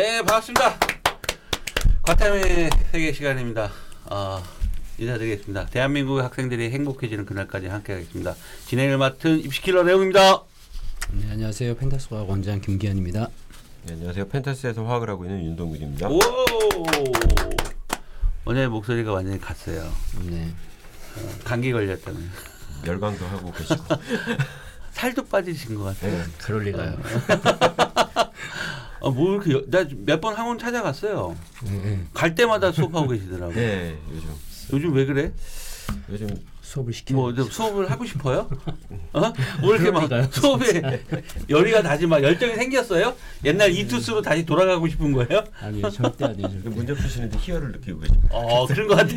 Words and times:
예, 0.00 0.22
반갑습니다. 0.22 0.78
과탐의 2.00 2.70
세계 2.90 3.12
시간입니다. 3.12 3.70
어, 4.06 4.42
인사드리겠습니다. 4.96 5.66
대한민국 5.66 6.20
학생들이 6.20 6.70
행복해지는 6.70 7.26
그날까지 7.26 7.66
함께하겠습니다. 7.66 8.34
진행을 8.64 8.96
맡은 8.96 9.38
입시킬러 9.40 9.82
내용입니다. 9.82 10.42
네, 11.10 11.30
안녕하세요. 11.32 11.76
펜타스 11.76 12.08
과학 12.08 12.30
원장 12.30 12.62
김기현입니다. 12.62 13.28
네, 13.84 13.92
안녕하세요. 13.92 14.28
펜타스에서 14.28 14.86
화학을 14.86 15.10
하고 15.10 15.26
있는 15.26 15.44
윤동균입니다. 15.44 16.08
오! 16.08 16.18
오늘 18.46 18.70
목소리가 18.70 19.12
완전히 19.12 19.38
갔어요. 19.38 19.86
네. 20.24 20.50
어, 21.18 21.30
감기 21.44 21.72
걸렸다면 21.72 22.26
열광도 22.86 23.26
하고 23.26 23.52
계시고. 23.52 23.84
살도 24.92 25.26
빠지신 25.26 25.74
것 25.74 25.84
같아요. 25.84 26.16
네. 26.16 26.24
그럴 26.38 26.64
리가요. 26.64 26.96
어, 29.00 29.10
뭐 29.10 29.34
이렇게 29.42 29.66
나몇 29.70 30.20
번 30.20 30.34
학원 30.34 30.58
찾아갔어요. 30.58 31.36
네, 31.64 31.70
네. 31.82 32.00
갈 32.12 32.34
때마다 32.34 32.70
수업하고 32.72 33.08
계시더라고요. 33.08 33.54
네, 33.54 33.96
요즘 34.12 34.28
요즘 34.72 34.92
왜 34.94 35.04
그래? 35.06 35.32
요즘 36.10 36.28
수업을 36.60 36.92
시켜. 36.92 37.14
뭐좀 37.14 37.50
수업을 37.50 37.90
하고 37.90 38.04
싶어요? 38.04 38.48
어? 39.12 39.32
뭐 39.60 39.74
이렇게 39.74 39.90
막 39.90 40.08
수업에 40.32 41.02
열의가 41.48 41.82
다시 41.82 42.06
막 42.06 42.22
열정이 42.22 42.54
생겼어요? 42.54 43.12
옛날 43.44 43.72
이투스로 43.72 44.22
다시 44.22 44.46
돌아가고 44.46 44.86
싶은 44.86 45.10
거예요? 45.12 45.42
아니요, 45.60 45.90
절대. 45.90 46.32
절대. 46.32 46.68
문제 46.68 46.94
푸시는데 46.94 47.36
희열을 47.38 47.72
느끼고 47.72 48.00
계십니다. 48.00 48.28
어 48.30 48.66
그런 48.66 48.86
것 48.86 48.94
같아. 48.96 49.14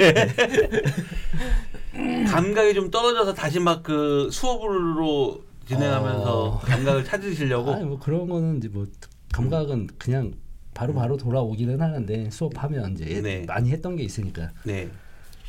감각이 2.32 2.74
좀 2.74 2.90
떨어져서 2.90 3.34
다시 3.34 3.60
막 3.60 3.84
그 3.84 4.30
수업으로 4.32 5.44
진행하면서 5.68 6.44
어. 6.44 6.60
감각을 6.60 7.04
찾으시려고. 7.04 7.74
아니 7.74 7.84
뭐 7.86 8.00
그런 8.00 8.28
거는 8.28 8.58
이제 8.58 8.68
뭐 8.68 8.86
감각은 9.34 9.90
그냥 9.98 10.32
바로 10.74 10.94
바로 10.94 11.18
돌아오기는 11.18 11.82
하는데 11.82 12.30
수업하면 12.30 12.94
이제 12.94 13.22
네. 13.22 13.44
많이 13.46 13.72
했던 13.72 13.96
게 13.96 14.04
있으니까. 14.04 14.52
네. 14.64 14.90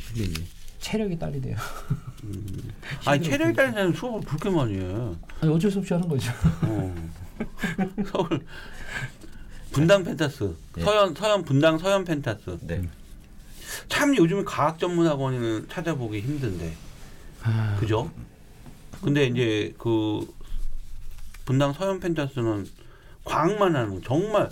근데 0.08 0.24
이제 0.24 0.42
체력이 0.80 1.18
딸리네요. 1.18 1.56
아니 3.06 3.22
체력이 3.22 3.54
딸리는 3.54 3.92
수업을 3.92 4.26
그렇게 4.26 4.50
많이 4.50 4.78
해. 4.78 4.84
아니 5.40 5.52
어쩔 5.52 5.70
수 5.70 5.78
없이 5.78 5.92
하는 5.94 6.08
거죠. 6.08 6.32
어. 6.62 6.94
서울 8.10 8.44
분당 9.72 10.04
펜타스 10.04 10.54
네. 10.76 10.82
서현 10.84 11.14
서현 11.14 11.44
분당 11.44 11.78
서현 11.78 12.04
펜타스 12.04 12.58
네. 12.62 12.82
참 13.88 14.16
요즘에 14.16 14.44
과학 14.44 14.78
전문 14.78 15.06
학원은 15.06 15.68
찾아보기 15.68 16.20
힘든데 16.20 16.74
아, 17.42 17.76
그죠? 17.80 18.10
근데 19.02 19.26
이제 19.26 19.74
그 19.78 20.26
분당 21.44 21.72
서현 21.72 22.00
펜타스는 22.00 22.66
과학만 23.24 23.74
하는 23.76 23.94
거. 23.94 24.00
정말 24.06 24.50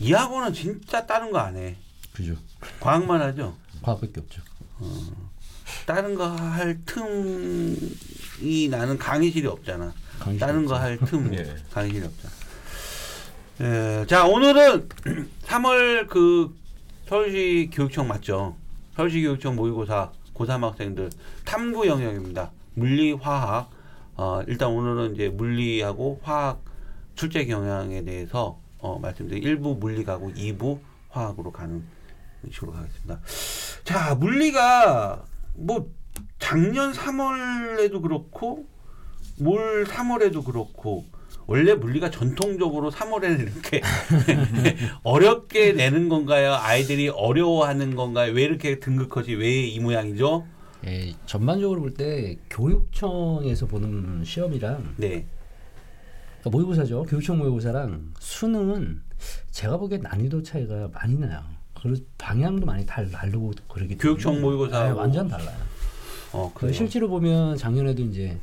이 0.00 0.12
학원은 0.12 0.52
진짜 0.52 1.04
다른 1.06 1.30
거 1.30 1.38
안 1.38 1.56
해. 1.56 1.76
그죠. 2.12 2.34
과학만 2.80 3.20
하죠. 3.20 3.56
과학밖에 3.82 4.20
없죠. 4.20 4.42
다른 5.86 6.14
거 6.14 6.26
할 6.28 6.78
틈이 6.86 8.68
나는 8.70 8.98
강의실이 8.98 9.46
없잖아. 9.46 9.92
강의실이 10.18 10.38
다른 10.40 10.64
거. 10.66 10.74
할 10.76 10.98
틈 10.98 11.32
예. 11.34 11.56
강의실이 11.72 12.04
없잖아. 12.06 12.34
예, 13.60 14.06
자 14.06 14.26
오늘은 14.26 14.88
3월 15.46 16.08
그 16.08 16.54
서울시 17.08 17.70
교육청 17.72 18.08
맞죠? 18.08 18.56
서울시 18.96 19.20
교육청 19.22 19.54
모의고사 19.56 20.10
고3 20.34 20.60
학생들 20.62 21.10
탐구 21.44 21.86
영역입니다. 21.86 22.50
물리, 22.74 23.12
화학. 23.12 23.70
어, 24.16 24.42
일단 24.48 24.68
오늘은 24.70 25.14
이제 25.14 25.28
물리하고 25.28 26.20
화학 26.24 26.60
출제 27.14 27.46
경향에 27.46 28.02
대해서 28.04 28.58
어, 28.78 28.98
말씀드리고 28.98 29.46
1부 29.46 29.78
물리 29.78 30.04
가고 30.04 30.30
2부 30.32 30.78
화학으로 31.10 31.52
가는 31.52 31.82
식으로 32.50 32.72
가겠습니다. 32.72 33.20
자, 33.84 34.14
물리가 34.14 35.24
뭐 35.54 35.90
작년 36.38 36.92
3월에도 36.92 38.02
그렇고 38.02 38.66
올 39.44 39.84
3월에도 39.84 40.44
그렇고 40.44 41.04
원래 41.46 41.74
물리가 41.74 42.10
전통적으로 42.10 42.90
3월에는 42.90 43.40
이렇게 43.40 43.80
어렵게 45.02 45.72
내는 45.72 46.08
건가요? 46.08 46.54
아이들이 46.54 47.08
어려워하는 47.08 47.94
건가요? 47.96 48.32
왜 48.32 48.42
이렇게 48.42 48.78
등급컷이 48.80 49.34
왜 49.34 49.68
이 49.68 49.78
모양이죠? 49.80 50.46
예, 50.86 51.14
전반적으로 51.26 51.80
볼 51.80 51.94
때 51.94 52.36
교육청에서 52.50 53.66
보는 53.66 54.24
시험이랑 54.24 54.94
네. 54.96 55.26
그러니까 56.44 56.50
모의고사죠. 56.50 57.04
교육청 57.04 57.38
모의고사랑 57.38 58.12
수능은 58.18 59.00
제가 59.50 59.78
보기엔 59.78 60.02
난이도 60.02 60.42
차이가 60.42 60.88
많이 60.92 61.16
나요. 61.16 61.42
그리고 61.74 62.02
방향도 62.18 62.66
많이 62.66 62.84
달, 62.84 63.10
다르고 63.10 63.52
그러기 63.68 63.96
때문에 63.96 64.02
교육청 64.02 64.40
모의고사하고 64.40 64.94
네, 64.94 64.98
완전 64.98 65.28
달라요. 65.28 65.56
어, 66.32 66.52
그. 66.54 66.72
실제로 66.72 67.08
보면 67.08 67.56
작년에도 67.56 68.02
이제 68.02 68.38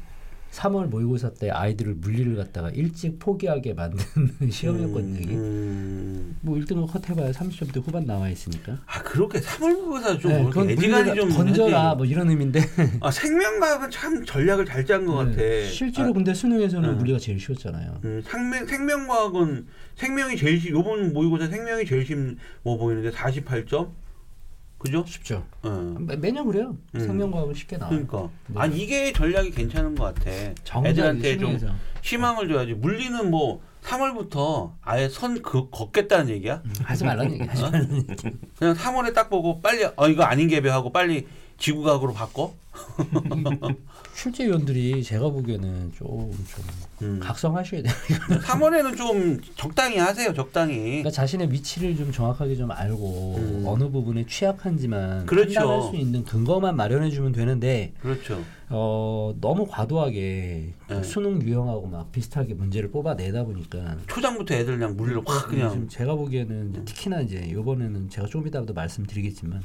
3월 0.51 0.87
모의고사 0.87 1.31
때 1.35 1.49
아이들을 1.49 1.95
물리를 1.95 2.35
갖다가 2.35 2.69
일찍 2.71 3.17
포기하게 3.19 3.73
만드는 3.73 4.49
시험이었거든요. 4.51 5.19
이게. 5.21 5.33
음. 5.33 6.35
뭐 6.41 6.57
1등급 6.57 6.91
컷 6.91 7.09
해봐야 7.09 7.31
30점대 7.31 7.85
후반 7.85 8.05
나와 8.05 8.29
있으니까. 8.29 8.77
아 8.85 9.01
그렇게 9.01 9.39
3월 9.39 9.59
모의고사 9.73 10.17
좀 10.19 10.31
네, 10.31 10.41
뭐 10.41 10.49
그건 10.49 10.69
이렇게 10.69 10.85
애지간히 10.87 11.15
좀 11.15 11.29
던져라 11.29 11.89
하지. 11.91 11.97
뭐 11.97 12.05
이런 12.05 12.29
의미인데 12.29 12.61
아 12.99 13.09
생명과학은 13.11 13.91
참 13.91 14.25
전략을 14.25 14.65
잘 14.65 14.85
짠 14.85 15.05
것 15.05 15.13
같아. 15.15 15.31
네, 15.37 15.69
실제로 15.69 16.09
아, 16.09 16.13
근데 16.13 16.33
수능에서는 16.33 16.89
음. 16.89 16.97
물리가 16.97 17.17
제일 17.19 17.39
쉬웠잖아요. 17.39 18.01
음, 18.03 18.21
생명, 18.25 18.65
생명과학은 18.65 19.67
생명이 19.95 20.35
제일 20.35 20.59
쉽, 20.59 20.71
요번 20.71 21.13
모의고사 21.13 21.47
생명이 21.47 21.85
제일 21.85 22.05
쉽뭐 22.05 22.77
보이는데 22.77 23.11
48점? 23.11 23.89
그죠? 24.81 25.05
쉽죠. 25.05 25.45
어. 25.61 25.95
매, 25.99 26.15
매년 26.15 26.47
그래요. 26.47 26.75
음. 26.95 26.99
생명과학은 26.99 27.53
쉽게 27.53 27.77
나와요. 27.77 28.03
그러니까. 28.07 28.29
네. 28.47 28.59
아니, 28.59 28.81
이게 28.81 29.13
전략이 29.13 29.51
괜찮은 29.51 29.93
것 29.93 30.15
같아. 30.15 30.31
애들한테 30.87 31.37
좀. 31.37 31.55
희망을 32.01 32.47
줘야지. 32.47 32.73
물리는 32.73 33.29
뭐 33.29 33.61
3월부터 33.83 34.73
아예 34.81 35.07
선 35.07 35.39
그, 35.43 35.69
걷겠다는 35.69 36.29
얘기야? 36.29 36.63
음, 36.65 36.73
하지 36.81 37.03
말라는 37.03 37.33
얘기. 37.33 37.43
어? 37.43 37.47
하지 37.47 37.61
말라는 37.61 37.95
얘기. 37.95 38.07
그냥 38.57 38.75
3월에 38.75 39.13
딱 39.13 39.29
보고 39.29 39.61
빨리, 39.61 39.83
어, 39.95 40.07
이거 40.07 40.23
아닌 40.23 40.47
개배하고 40.47 40.91
빨리 40.91 41.27
지구과학으로 41.61 42.13
바꿔? 42.13 42.53
실제 44.15 44.45
위원들이 44.45 45.03
제가 45.03 45.29
보기에는 45.29 45.91
좀, 45.95 46.31
좀 46.31 46.65
음. 47.03 47.19
각성하셔야 47.21 47.83
돼요. 47.83 47.93
3월에는 48.45 48.97
좀 48.97 49.39
적당히 49.55 49.97
하세요, 49.97 50.33
적당히. 50.33 50.79
그러니까 50.79 51.11
자신의 51.11 51.51
위치를 51.51 51.95
좀 51.95 52.11
정확하게 52.11 52.55
좀 52.55 52.71
알고 52.71 53.35
음. 53.37 53.63
어느 53.67 53.89
부분에 53.89 54.25
취약한지만 54.25 55.27
그렇죠. 55.27 55.59
판단할 55.59 55.91
수 55.91 55.95
있는 55.95 56.23
근거만 56.23 56.75
마련해 56.75 57.11
주면 57.11 57.31
되는데 57.31 57.93
그렇죠. 58.01 58.43
어, 58.69 59.35
너무 59.39 59.67
과도하게 59.67 60.73
네. 60.89 61.03
수능 61.03 61.41
유형하고 61.41 61.87
막 61.87 62.11
비슷하게 62.11 62.55
문제를 62.55 62.89
뽑아내다 62.89 63.43
보니까 63.43 63.97
초장부터 64.07 64.55
애들 64.55 64.79
그냥 64.79 64.97
물리를 64.97 65.21
확 65.25 65.47
그냥. 65.47 65.87
제가 65.89 66.15
보기에는 66.15 66.71
이제 66.71 66.85
특히나 66.85 67.21
이제 67.21 67.37
이번에는 67.51 68.09
제가 68.09 68.27
좀 68.27 68.47
이따도 68.47 68.73
말씀드리겠지만 68.73 69.61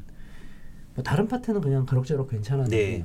뭐 0.97 1.05
다른 1.05 1.29
파트는 1.29 1.61
그냥 1.61 1.87
그럭저럭 1.87 2.31
괜찮았는데 2.31 2.77
네. 2.77 3.05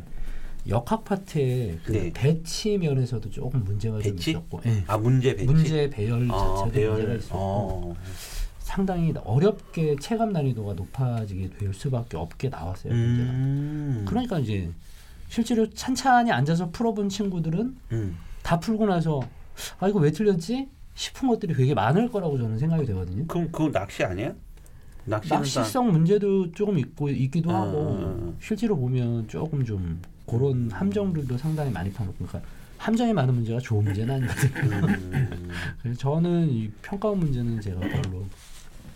역학 0.68 1.04
파트의 1.04 1.80
그 1.84 1.92
네. 1.92 2.12
배치 2.14 2.78
면에서도 2.78 3.30
조금 3.30 3.64
문제가 3.64 3.98
배치? 3.98 4.34
좀 4.34 4.42
있었고 4.42 4.62
예. 4.66 4.84
아, 4.88 4.98
문제 4.98 5.36
배치? 5.36 5.46
문제 5.46 5.90
배열 5.90 6.28
아, 6.32 6.38
자체도 6.38 6.72
배열. 6.72 6.92
문제가 6.94 7.16
있었고 7.16 7.38
어. 7.38 7.96
상당히 8.60 9.14
어렵게 9.24 9.98
체감 10.00 10.32
난이도가 10.32 10.74
높아지게 10.76 11.50
될 11.60 11.74
수밖에 11.74 12.16
없게 12.16 12.48
나왔어요. 12.50 12.94
문제가. 12.94 13.30
음. 13.32 14.06
그러니까 14.08 14.40
이제 14.40 14.72
실제로 15.28 15.70
찬찬히 15.70 16.32
앉아서 16.32 16.70
풀어본 16.72 17.10
친구들은 17.10 17.76
음. 17.92 18.18
다 18.44 18.60
풀고 18.60 18.86
나서 18.86 19.22
아 19.80 19.88
이거 19.88 20.00
왜 20.00 20.12
틀렸지 20.12 20.70
싶은 20.94 21.28
것들이 21.28 21.54
되게 21.54 21.74
많을 21.74 22.10
거라고 22.10 22.38
저는 22.38 22.58
생각이 22.60 22.86
되거든요. 22.86 23.26
그럼 23.28 23.52
그거 23.52 23.72
낚시 23.72 24.04
아니야? 24.04 24.34
낚시성 25.06 25.92
문제도 25.92 26.52
조금 26.52 26.78
있고 26.78 27.10
있기도 27.10 27.52
아, 27.52 27.62
하고 27.62 27.98
아, 28.00 28.06
아. 28.06 28.34
실제로 28.40 28.78
보면 28.78 29.28
조금 29.28 29.66
좀 29.66 30.00
그런 30.28 30.70
함정들도 30.72 31.38
상당히 31.38 31.72
많이 31.72 31.92
파놓고 31.92 32.26
그러니까 32.26 32.42
함정이 32.78 33.14
많은 33.14 33.34
문제가 33.34 33.60
좋은 33.60 33.84
문제는 33.84 34.16
아니거든요. 34.16 34.82
다- 34.82 34.88
음. 34.88 35.50
그래서 35.82 36.00
저는 36.00 36.50
이 36.50 36.70
평가 36.82 37.12
문제는 37.14 37.60
제가 37.62 37.80
별로 37.80 38.26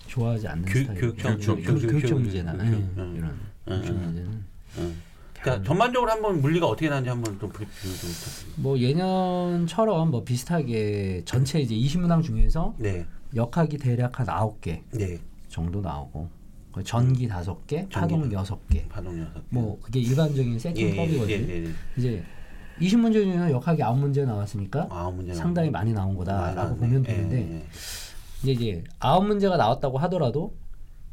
좋아하지 0.08 0.48
않는 0.48 0.66
교- 0.66 0.80
스타일이에요. 0.80 1.02
교육청, 1.02 1.38
교- 1.38 1.56
교육청, 1.56 1.76
교- 1.80 1.88
교육청 1.88 2.22
문제나. 2.22 2.54
예, 2.54 2.70
음. 2.70 3.14
이런 3.18 3.30
음, 3.32 3.40
교육청 3.68 3.96
음. 3.96 4.02
문제는 4.02 4.44
음. 4.80 5.02
그러니까 5.42 5.68
전반적으로 5.68 6.10
한번 6.10 6.42
물리가 6.42 6.66
어떻게 6.66 6.90
나는지 6.90 7.10
한번 7.10 7.38
좀 7.40 7.50
브리핑 7.50 7.74
좀 7.82 7.92
부탁드립니다. 8.10 8.62
뭐 8.62 8.80
예년처럼 8.80 10.10
뭐 10.10 10.24
비슷하게 10.24 11.22
전체 11.26 11.60
이제 11.60 11.76
20문항 11.76 12.24
중에서 12.24 12.74
네, 12.80 13.06
역학이 13.36 13.78
대략 13.78 14.20
한 14.20 14.26
9개 14.26 14.82
네. 14.94 15.20
정도 15.56 15.80
나오고 15.80 16.28
그 16.74 16.84
전기 16.84 17.30
5개, 17.30 17.90
파동 17.90 18.30
6개. 18.30 18.90
파동 18.90 19.16
녀석. 19.18 19.42
뭐 19.50 19.80
그게 19.82 20.02
일반적인 20.02 20.60
세팅법이거든요. 20.60 21.34
예, 21.34 21.48
예, 21.48 21.66
예. 21.66 21.72
이제 21.96 22.24
20문제 22.82 23.14
중에서 23.24 23.50
역학이 23.52 23.82
9문제 23.82 24.26
나왔으니까 24.26 24.88
아, 24.92 25.10
문제 25.10 25.34
상당히 25.34 25.70
많이 25.70 25.94
나온 25.94 26.14
거다라고. 26.18 26.76
보면 26.76 27.06
예, 27.08 27.14
되는데 27.14 27.38
예. 27.38 27.66
이제 28.44 28.52
이제 28.52 28.84
아홉 29.00 29.26
문제가 29.26 29.56
나왔다고 29.56 29.98
하더라도 30.00 30.54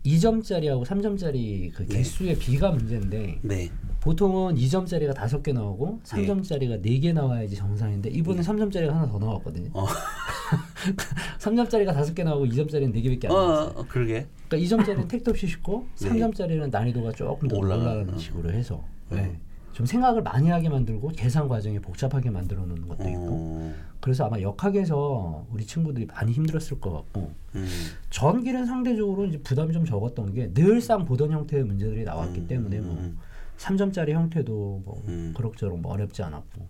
2점짜리하고 0.04 0.84
3점짜리 0.84 1.72
그 1.72 1.86
네. 1.86 1.98
개수의 1.98 2.36
비가 2.36 2.72
문제인데 2.72 3.38
네. 3.42 3.70
보통은 4.00 4.56
2점짜리가 4.56 5.14
다섯 5.14 5.40
개 5.44 5.52
나오고 5.52 6.00
3점짜리가 6.02 6.82
네 6.82 6.98
개 6.98 7.12
나와야지 7.12 7.54
정상인데 7.54 8.10
이번에 8.10 8.40
3점짜리가 8.42 8.88
하나 8.90 9.06
더 9.06 9.20
나왔거든요. 9.20 9.70
어. 9.74 9.86
3점짜리가 11.38 11.92
다섯 11.92 12.14
개 12.14 12.24
나오고 12.24 12.46
2점짜리는 12.46 12.92
네 12.92 13.00
개밖에 13.00 13.28
안 13.28 13.32
어, 13.32 13.36
나왔어요. 13.38 13.78
어, 13.78 13.84
그러게. 13.88 14.26
그러니까 14.48 14.76
2점짜리는 14.76 15.08
택도 15.08 15.30
없이 15.30 15.46
쉽고 15.46 15.86
네. 16.00 16.08
3점짜리는 16.10 16.70
난이도가 16.70 17.12
조금 17.12 17.48
더 17.48 17.56
올라가- 17.56 17.82
올라가는 17.82 18.14
어. 18.14 18.18
식으로 18.18 18.52
해서 18.52 18.76
어. 19.10 19.14
네. 19.14 19.38
좀 19.72 19.86
생각을 19.86 20.22
많이 20.22 20.50
하게 20.50 20.68
만들고 20.68 21.08
계산 21.16 21.48
과정이 21.48 21.78
복잡하게 21.78 22.28
만들어 22.28 22.60
놓는 22.66 22.88
것도 22.88 23.08
있고 23.08 23.26
어, 23.30 23.74
그래서 24.00 24.26
아마 24.26 24.38
역학에서 24.38 25.46
우리 25.50 25.64
친구들이 25.64 26.06
많이 26.06 26.32
힘들었을 26.32 26.78
것 26.78 26.92
같고 26.92 27.32
음, 27.54 27.66
전기는 28.10 28.66
상대적으로 28.66 29.24
이제 29.24 29.38
부담이 29.40 29.72
좀 29.72 29.86
적었던 29.86 30.34
게 30.34 30.52
늘상 30.52 31.06
보던 31.06 31.30
형태의 31.30 31.64
문제들이 31.64 32.04
나왔기 32.04 32.40
음, 32.40 32.46
때문에 32.48 32.80
뭐 32.80 32.96
음, 32.96 33.16
3점짜리 33.56 34.10
형태도 34.10 34.82
뭐 34.84 35.02
음. 35.08 35.32
그럭저럭 35.34 35.80
뭐 35.80 35.92
어렵지 35.92 36.22
않았고 36.22 36.66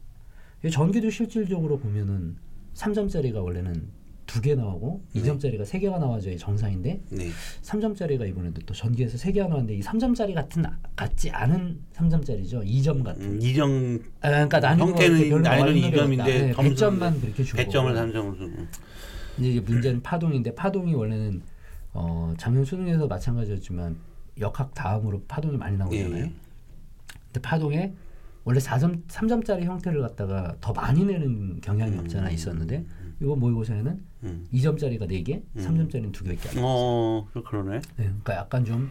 이 0.64 0.70
전기도 0.70 1.10
실질적으로 1.10 1.78
보면은 1.80 2.36
3점짜리가 2.74 3.42
원래는 3.42 3.82
두 4.26 4.40
개 4.40 4.54
나오고 4.54 5.02
네. 5.12 5.22
2점짜리가 5.22 5.64
세 5.64 5.78
개가 5.78 5.98
나와줘야 5.98 6.36
정상인데 6.36 7.00
네. 7.10 7.28
3점짜리가 7.62 7.62
3점짜리가 7.62 8.28
이번에도 8.28 8.60
또 8.66 8.72
전기에서 8.74 9.18
세 9.18 9.32
개가 9.32 9.48
나왔는데 9.48 9.74
이 9.76 9.80
3점짜리 9.80 10.34
같은 10.34 10.64
같지 10.96 11.30
않은 11.30 11.80
3점짜리죠. 11.94 12.64
2점 12.66 13.02
같은. 13.04 13.22
음, 13.22 13.38
이정 13.42 13.98
아, 14.20 14.28
그러니까 14.30 14.60
난이도가 14.60 14.90
형태는 14.92 15.28
노래가 15.28 15.56
2점인데 15.66 16.20
없다. 16.20 16.24
네, 16.24 16.52
점수는 16.52 16.98
100점만 16.98 17.20
그렇게 17.20 17.44
주고 17.44 17.62
100점을 17.62 17.94
3점을 17.94 18.38
주고. 18.38 18.62
이제 19.38 19.48
이게 19.48 19.60
문제는 19.60 20.02
파동인데 20.02 20.54
파동이 20.54 20.94
원래는 20.94 21.42
어, 21.94 22.32
작년 22.38 22.64
수능에서 22.64 23.06
마찬가지였지만 23.06 23.96
역학 24.40 24.72
다음으로 24.74 25.22
파동이 25.28 25.56
많이 25.56 25.76
나오잖아요. 25.76 26.16
예. 26.24 26.32
근데 27.26 27.40
파동에 27.42 27.92
원래 28.44 28.58
4점 28.58 29.06
3점짜리 29.06 29.62
형태를 29.64 30.00
갖다가 30.00 30.56
더 30.60 30.72
많이 30.72 31.04
내는 31.04 31.60
경향이 31.60 31.96
없잖아 31.98 32.30
있었는데 32.30 32.84
이번 33.20 33.38
모의고사에는 33.38 34.00
음. 34.24 34.46
2점짜리가 34.52 35.02
4개, 35.08 35.42
음. 35.56 35.60
3점짜리는 35.60 36.12
2개밖에 36.12 36.48
안 36.50 36.54
나왔어요. 36.56 36.62
어, 36.64 37.28
그- 37.32 37.42
그러네. 37.42 37.78
네, 37.96 38.04
그러니까 38.04 38.36
약간 38.36 38.64
좀 38.64 38.90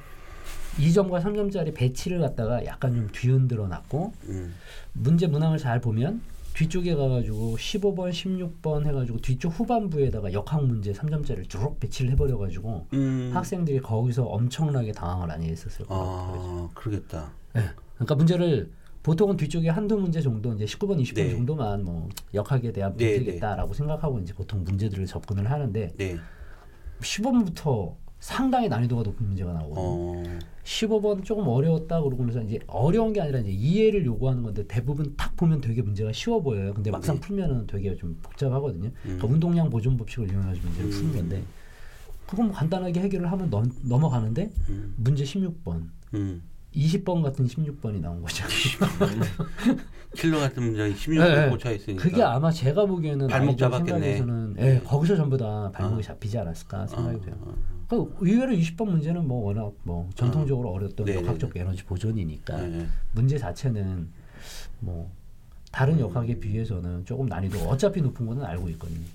2점과 0.77 1.21
3점짜리 1.21 1.73
배치를 1.75 2.19
갖다가 2.19 2.65
약간 2.65 2.95
좀 2.95 3.09
뒤흔들어 3.11 3.67
놨고 3.67 4.13
음. 4.29 4.53
문제 4.93 5.27
문항을 5.27 5.57
잘 5.57 5.81
보면 5.81 6.21
뒤쪽에 6.53 6.95
가가지고 6.95 7.55
15번, 7.57 8.11
16번 8.11 8.85
해가지고 8.85 9.19
뒤쪽 9.19 9.49
후반부에다가 9.49 10.31
역학 10.33 10.65
문제 10.65 10.91
3점짜리를 10.93 11.49
쭉 11.49 11.77
배치를 11.79 12.11
해버려가지고 12.11 12.87
음. 12.93 13.31
학생들이 13.33 13.79
거기서 13.79 14.23
엄청나게 14.25 14.91
당황을 14.93 15.27
많이 15.27 15.47
했었을 15.49 15.85
거예요. 15.85 16.03
아, 16.03 16.69
그러겠다. 16.73 17.31
네. 17.53 17.63
그러니까 17.95 18.15
문제를 18.15 18.69
보통은 19.03 19.37
뒤쪽에 19.37 19.69
한두 19.69 19.97
문제 19.97 20.21
정도 20.21 20.53
이제 20.53 20.65
19번, 20.65 21.01
20번 21.01 21.15
네. 21.15 21.31
정도만 21.31 21.83
뭐 21.83 22.09
역학에 22.33 22.71
대한 22.71 22.95
네, 22.97 23.17
문제겠다라고 23.17 23.73
생각하고 23.73 24.19
이제 24.19 24.33
보통 24.33 24.63
문제들을 24.63 25.05
접근을 25.07 25.49
하는데 25.49 25.91
네. 25.97 26.17
15번부터 26.99 27.95
상당히 28.19 28.69
난이도가 28.69 29.01
높은 29.01 29.25
문제가 29.25 29.51
나오거든요. 29.51 29.83
어. 29.83 30.39
15번 30.63 31.23
조금 31.25 31.47
어려웠다 31.47 32.03
그러고서 32.03 32.43
이제 32.43 32.59
어려운 32.67 33.13
게 33.13 33.21
아니라 33.21 33.39
이제 33.39 33.49
이해를 33.49 34.05
요구하는 34.05 34.43
건데 34.43 34.63
대부분 34.67 35.15
딱 35.17 35.35
보면 35.35 35.59
되게 35.59 35.81
문제가 35.81 36.11
쉬워 36.11 36.39
보여요. 36.39 36.71
근데 36.75 36.91
막상 36.91 37.15
네. 37.15 37.21
풀면은 37.21 37.65
되게 37.65 37.95
좀 37.95 38.19
복잡하거든요. 38.21 38.91
그러니까 39.01 39.27
음. 39.27 39.33
운동량 39.33 39.71
보존 39.71 39.97
법칙을 39.97 40.29
이용해서 40.29 40.61
문제를 40.61 40.89
푸는 40.91 41.09
음. 41.09 41.15
건데 41.15 41.43
그건 42.27 42.45
뭐 42.45 42.55
간단하게 42.55 42.99
해결을 42.99 43.31
하면 43.31 43.49
넘, 43.49 43.71
넘어가는데 43.81 44.51
음. 44.69 44.93
문제 44.97 45.23
16번, 45.23 45.89
음. 46.13 46.43
20번 46.75 47.21
같은 47.21 47.45
16번이 47.45 47.99
나온 47.99 48.21
거죠. 48.21 48.45
킬러 50.15 50.39
같은 50.39 50.63
문제 50.63 50.93
16번 50.93 51.35
네, 51.35 51.49
꽂혀 51.49 51.71
있으니까. 51.73 52.03
그게 52.03 52.21
아마 52.21 52.51
제가 52.51 52.85
보기에는 52.85 53.27
발목 53.27 53.57
잡았겠네. 53.57 54.17
생각에서는 54.17 54.55
예, 54.59 54.81
거기서 54.83 55.15
전부 55.15 55.37
다 55.37 55.71
발목이 55.73 55.99
어. 55.99 56.01
잡히지 56.01 56.37
않았을까 56.37 56.87
생각이 56.87 57.17
어, 57.17 57.21
돼요. 57.21 57.35
어. 57.41 57.55
그 57.87 58.15
의외로 58.21 58.53
20번 58.53 58.89
문제는 58.89 59.27
뭐 59.27 59.45
워낙 59.45 59.73
뭐 59.83 60.09
전통적으로 60.15 60.71
어 60.71 60.79
렸던 60.79 61.05
네네네. 61.05 61.25
역학적 61.25 61.55
에너지 61.57 61.83
보존이니까 61.83 62.57
네, 62.57 62.67
네. 62.67 62.87
문제 63.11 63.37
자체는 63.37 64.09
뭐 64.79 65.11
다른 65.71 65.95
음. 65.95 65.99
역학에 66.01 66.39
비해서는 66.39 67.05
조금 67.05 67.25
난이도 67.25 67.59
어차피 67.67 68.01
높은 68.01 68.25
거는 68.25 68.43
알고 68.45 68.69
있거든요. 68.69 69.05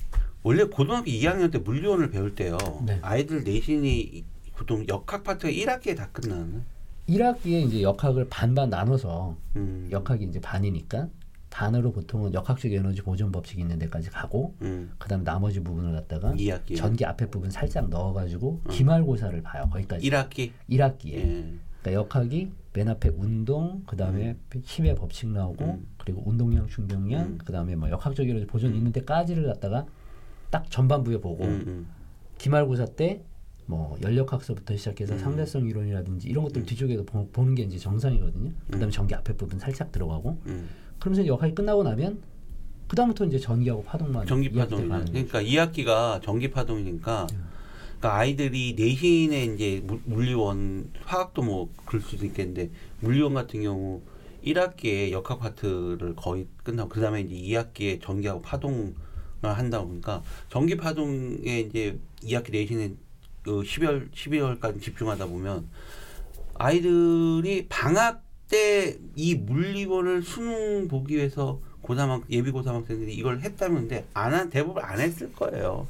원래 0.42 0.64
고등학교 0.64 1.06
2학년 1.10 1.50
때 1.50 1.58
물리원을 1.58 2.10
배울 2.10 2.34
때요. 2.34 2.58
네. 2.84 2.98
아이들 3.02 3.44
내신이 3.44 4.24
보통 4.54 4.84
역학 4.88 5.24
파트가 5.24 5.50
1학기에 5.50 5.96
다 5.96 6.08
끝나는. 6.12 6.64
1학기에 7.08 7.66
이제 7.66 7.82
역학을 7.82 8.28
반반 8.28 8.70
나눠서 8.70 9.36
음. 9.56 9.88
역학이 9.90 10.24
이제 10.24 10.40
반이니까 10.40 11.08
반으로 11.50 11.92
보통은 11.92 12.34
역학적 12.34 12.72
에너지 12.72 13.00
보존 13.02 13.32
법칙이 13.32 13.60
있는 13.60 13.78
데까지 13.78 14.10
가고 14.10 14.54
음. 14.62 14.92
그다음 14.98 15.24
나머지 15.24 15.60
부분을 15.60 15.92
갖다가 15.92 16.32
2학기. 16.32 16.76
전기 16.76 17.04
앞에 17.04 17.30
부분 17.30 17.50
살짝 17.50 17.88
넣어 17.88 18.12
가지고 18.12 18.60
기말고사를 18.70 19.40
봐요. 19.42 19.68
거기까지 19.72 20.08
1학기. 20.08 20.50
1학기에. 20.68 21.14
예. 21.14 21.54
그러니까 21.80 21.92
역학이 21.92 22.50
맨 22.74 22.88
앞에 22.88 23.10
운동, 23.10 23.82
그 23.86 23.96
다음에 23.96 24.36
힘의 24.62 24.96
법칙 24.96 25.30
나오고, 25.30 25.64
음. 25.64 25.86
그리고 25.96 26.22
운동량, 26.26 26.66
충격량, 26.66 27.22
음. 27.24 27.38
그 27.42 27.52
다음에 27.52 27.74
뭐 27.74 27.88
역학적 27.88 28.28
에너지 28.28 28.46
보존 28.46 28.74
있는 28.74 28.92
데까지를 28.92 29.46
갖다가 29.46 29.86
딱 30.50 30.70
전반부에 30.70 31.20
보고 31.20 31.44
음, 31.44 31.64
음. 31.66 31.86
기말고사 32.38 32.84
때 32.84 33.22
뭐 33.66 33.96
연력학서부터 34.02 34.76
시작해서 34.76 35.14
음. 35.14 35.18
상대성 35.18 35.66
이론이라든지 35.66 36.28
이런 36.28 36.44
것들 36.44 36.64
뒤쪽에서 36.64 37.02
보, 37.04 37.28
보는 37.28 37.54
게 37.54 37.64
이제 37.64 37.78
정상이거든요. 37.78 38.50
그다음에 38.70 38.90
전기 38.92 39.14
앞에 39.14 39.32
부분 39.34 39.58
살짝 39.58 39.90
들어가고 39.92 40.38
음. 40.46 40.68
그러면서 41.00 41.26
역학이 41.26 41.54
끝나고 41.54 41.82
나면 41.82 42.20
그 42.86 42.94
다음부터 42.94 43.24
이제 43.26 43.38
전기하고 43.38 43.82
파동만 43.82 44.26
전기 44.26 44.50
파동. 44.50 44.88
그러니까 44.88 45.42
2학기가 45.42 46.22
전기 46.22 46.50
파동이니까 46.50 47.26
그러니까 47.98 48.14
아이들이 48.14 48.74
내신에 48.78 49.46
이제 49.46 49.82
물- 49.84 50.00
물리원 50.04 50.90
화학도 51.02 51.42
뭐 51.42 51.68
그럴 51.84 52.00
수도 52.02 52.24
있겠는데 52.24 52.70
물리원 53.00 53.34
같은 53.34 53.62
경우 53.62 54.00
1학기에 54.44 55.10
역학 55.10 55.40
파트를 55.40 56.14
거의 56.14 56.46
끝나고 56.62 56.88
그다음에 56.88 57.22
이제 57.22 57.34
2학기에 57.34 58.00
전기하고 58.00 58.42
파동을 58.42 58.94
한다 59.42 59.82
보니까 59.82 60.22
전기 60.48 60.76
파동에 60.76 61.60
이제 61.60 61.98
2학기 62.22 62.52
내신에 62.52 62.94
그 63.46 63.60
12월 63.62 64.10
12월까지 64.12 64.82
집중하다 64.82 65.26
보면 65.26 65.68
아이들이 66.58 67.66
방학 67.68 68.24
때 68.48 68.98
이 69.16 69.34
물리원을 69.34 70.22
수능 70.22 70.86
보기 70.88 71.16
위해서 71.16 71.60
고3 71.82 72.08
학 72.08 72.22
예비 72.30 72.50
고3 72.52 72.66
학생들이 72.66 73.14
이걸 73.14 73.40
했다는데 73.40 74.08
안 74.14 74.34
한 74.34 74.50
대부분 74.50 74.82
안 74.84 75.00
했을 75.00 75.32
거예요. 75.32 75.86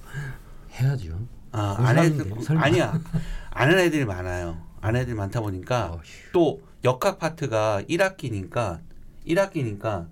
해야죠. 0.72 1.18
아, 1.52 1.70
무슨 1.78 1.86
안 1.86 1.96
말인데요? 1.96 2.34
했을 2.36 2.54
거. 2.56 2.60
아니야. 2.62 3.00
안 3.50 3.68
하는 3.70 3.78
애들이 3.84 4.04
많아요. 4.04 4.58
안 4.80 4.88
하는 4.90 5.00
애들이 5.00 5.14
많다 5.16 5.40
보니까 5.40 5.92
어휴. 5.92 6.00
또 6.32 6.60
역학 6.84 7.18
파트가 7.18 7.82
1학기니까 7.88 8.80
1학기니까 9.26 10.06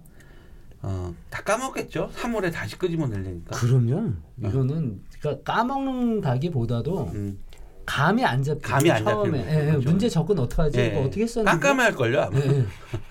어, 0.83 1.15
다 1.31 1.43
까먹겠죠. 1.43 2.11
3월에 2.15 2.53
다시 2.53 2.77
끄집어내려니까. 2.79 3.57
그럼요. 3.59 4.13
이거는 4.43 5.03
그러니까 5.25 5.43
까먹는다기보다도 5.55 7.11
음. 7.15 7.39
감이 7.87 8.25
안 8.25 8.43
잡히죠. 8.43 8.67
감이 8.69 8.91
안 8.91 9.05
처음에 9.05 9.39
잡히는 9.39 9.53
예, 9.63 9.69
예, 9.69 9.73
거죠. 9.75 9.91
문제 9.91 10.09
접근 10.09 10.39
어떻게 10.39 10.63
하지? 10.63 10.79
예. 10.81 10.87
이거 10.89 11.01
어떻게 11.01 11.23
했었는데? 11.23 11.51
깜깜할 11.59 11.95
걸요, 11.95 12.21
아마. 12.23 12.39
예, 12.39 12.47
예. 12.49 12.65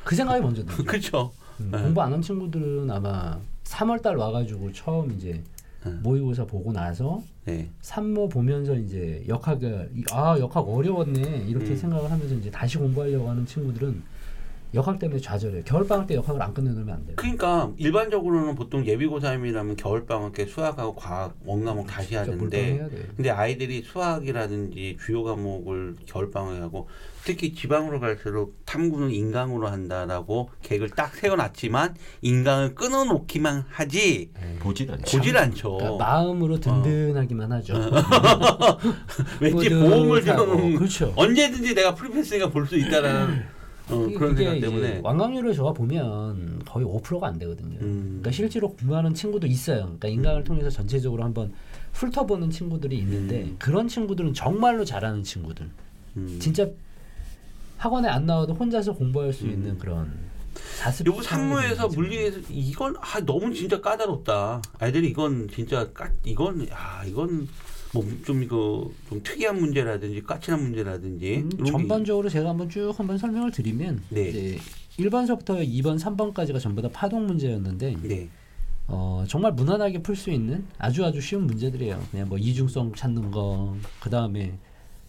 그 0.03 0.15
생각이 0.15 0.41
먼저 0.41 0.63
들죠. 0.65 0.84
그렇죠. 0.86 1.32
음, 1.60 1.72
예. 1.74 1.77
공부 1.82 2.01
안 2.01 2.13
한 2.13 2.22
친구들은 2.22 2.89
아마 2.89 3.38
3월달 3.65 4.17
와가지고 4.17 4.72
처음 4.74 5.12
이제 5.12 5.43
예. 5.86 5.89
모의고사 5.89 6.46
보고 6.46 6.72
나서 6.72 7.22
네. 7.46 7.70
산모 7.82 8.29
보면서 8.29 8.74
이제 8.75 9.24
역학을 9.27 9.91
이- 9.96 10.03
아 10.12 10.38
역학 10.39 10.67
어려웠네 10.67 11.46
이렇게 11.48 11.72
음. 11.72 11.75
생각을 11.75 12.10
하면서 12.10 12.34
이제 12.36 12.50
다시 12.50 12.77
공부하려고 12.77 13.29
하는 13.29 13.46
친구들은 13.46 14.01
역학 14.73 14.97
때문에 14.97 15.19
좌절해요. 15.21 15.61
겨울 15.65 15.87
방학 15.87 16.07
때 16.07 16.15
역학을 16.15 16.41
안 16.41 16.53
끝내놓으면 16.53 16.95
안 16.95 17.05
돼요. 17.05 17.15
그러니까 17.15 17.71
일반적으로는 17.77 18.55
보통 18.55 18.85
예비 18.87 19.05
고3이라면 19.07 19.75
겨울 19.77 20.05
방학 20.05 20.33
때 20.33 20.45
수학하고 20.45 20.95
과학 20.95 21.35
원과목 21.45 21.85
다시 21.87 22.09
진짜 22.09 22.21
하는데. 22.23 22.89
근데 23.15 23.29
아이들이 23.29 23.83
수학이라든지 23.83 24.97
주요 24.99 25.23
과목을 25.23 25.95
겨울 26.07 26.31
방학에 26.31 26.59
하고 26.59 26.87
특히 27.23 27.53
지방으로 27.53 27.99
갈수록 27.99 28.57
탐구는 28.65 29.11
인강으로 29.11 29.67
한다라고 29.67 30.49
계획을 30.63 30.89
딱 30.89 31.15
세워놨지만 31.15 31.95
인강을 32.21 32.75
끊어놓기만 32.75 33.65
하지 33.69 34.31
보진 34.59 34.89
않죠. 34.91 35.17
보질 35.17 35.37
않죠. 35.37 35.77
그러니까 35.77 36.03
마음으로 36.03 36.59
든든하기만 36.59 37.51
하죠. 37.53 37.75
왠지 39.39 39.69
보험을 39.69 40.21
들어놓은 40.21 40.75
그렇죠. 40.75 41.13
언제든지 41.15 41.75
내가 41.75 41.93
프리패스가 41.95 42.49
볼 42.49 42.63
수 42.65 42.77
있다라는 42.77 43.43
어, 43.89 44.05
이게- 44.07 44.17
그런 44.17 44.35
생각 44.35 44.59
때문에. 44.59 45.01
완강률을 45.03 45.53
저가 45.53 45.73
보면 45.73 46.61
거의 46.65 46.85
5%가 46.85 47.27
안 47.27 47.37
되거든요. 47.39 47.77
음. 47.81 48.19
그러니까 48.21 48.31
실제로 48.31 48.69
공부하는 48.69 49.13
친구도 49.13 49.45
있어요. 49.47 49.81
그러니까 49.83 50.07
인강을 50.07 50.43
통해서 50.43 50.69
전체적으로 50.69 51.23
한번 51.23 51.51
훑어보는 51.93 52.49
친구들이 52.49 52.97
있는데 52.99 53.43
음. 53.43 53.55
그런 53.59 53.87
친구들은 53.87 54.33
정말로 54.33 54.85
잘하는 54.85 55.23
친구들. 55.23 55.69
음. 56.17 56.37
진짜 56.39 56.67
학원에 57.77 58.07
안 58.07 58.25
나와도 58.25 58.53
혼자서 58.53 58.93
공부할 58.93 59.33
수 59.33 59.45
음. 59.45 59.51
있는 59.51 59.77
그런 59.77 60.11
자습. 60.79 61.05
요거 61.07 61.21
산무에서 61.21 61.89
물리에서 61.89 62.39
이건 62.51 62.95
아 63.01 63.19
너무 63.25 63.53
진짜 63.53 63.81
까다롭다. 63.81 64.61
아이들이 64.79 65.09
이건 65.09 65.49
진짜 65.49 65.91
까 65.91 66.09
이건 66.23 66.67
아 66.71 67.03
이건 67.05 67.47
뭐좀 67.93 68.43
이거 68.43 68.89
좀 69.09 69.21
특이한 69.23 69.59
문제라든지 69.59 70.21
까칠한 70.23 70.62
문제라든지 70.62 71.45
음, 71.59 71.65
전반적으로 71.65 72.27
제가 72.29 72.50
한번 72.50 72.69
쭉 72.69 72.91
한번 72.97 73.17
설명을 73.17 73.51
드리면 73.51 74.01
네. 74.09 74.29
이제 74.29 74.57
1번서부터 75.00 75.65
2번, 75.67 76.00
3번까지가 76.00 76.59
전부 76.59 76.81
다 76.81 76.89
파동 76.91 77.25
문제였는데 77.27 77.95
네. 78.03 78.29
어, 78.88 79.23
정말 79.27 79.53
무난하게 79.53 80.01
풀 80.01 80.15
수 80.15 80.29
있는 80.31 80.65
아주 80.77 81.05
아주 81.05 81.21
쉬운 81.21 81.47
문제들이에요. 81.47 82.01
그냥 82.12 82.27
뭐 82.29 82.38
이중성 82.38 82.93
찾는 82.93 83.31
거, 83.31 83.75
그 84.01 84.09
다음에 84.09 84.57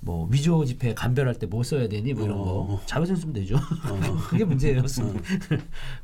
뭐 0.01 0.29
위조 0.31 0.65
지폐 0.65 0.95
감별할 0.95 1.39
때 1.39 1.47
뭐 1.47 1.63
써야 1.63 1.89
되니 1.89 2.13
뭐 2.15 2.25
이런 2.25 2.37
거 2.39 2.45
어. 2.45 2.81
자외선 2.87 3.17
쓰면 3.17 3.33
되죠. 3.35 3.57
어. 3.57 4.17
그게 4.29 4.45
문제예요. 4.45 4.83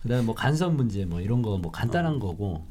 그다음에 0.03 0.25
뭐 0.25 0.35
간섭 0.35 0.75
문제 0.75 1.05
뭐 1.05 1.21
이런 1.21 1.43
거 1.43 1.57
뭐 1.59 1.71
간단한 1.71 2.15
어. 2.15 2.19
거고. 2.19 2.65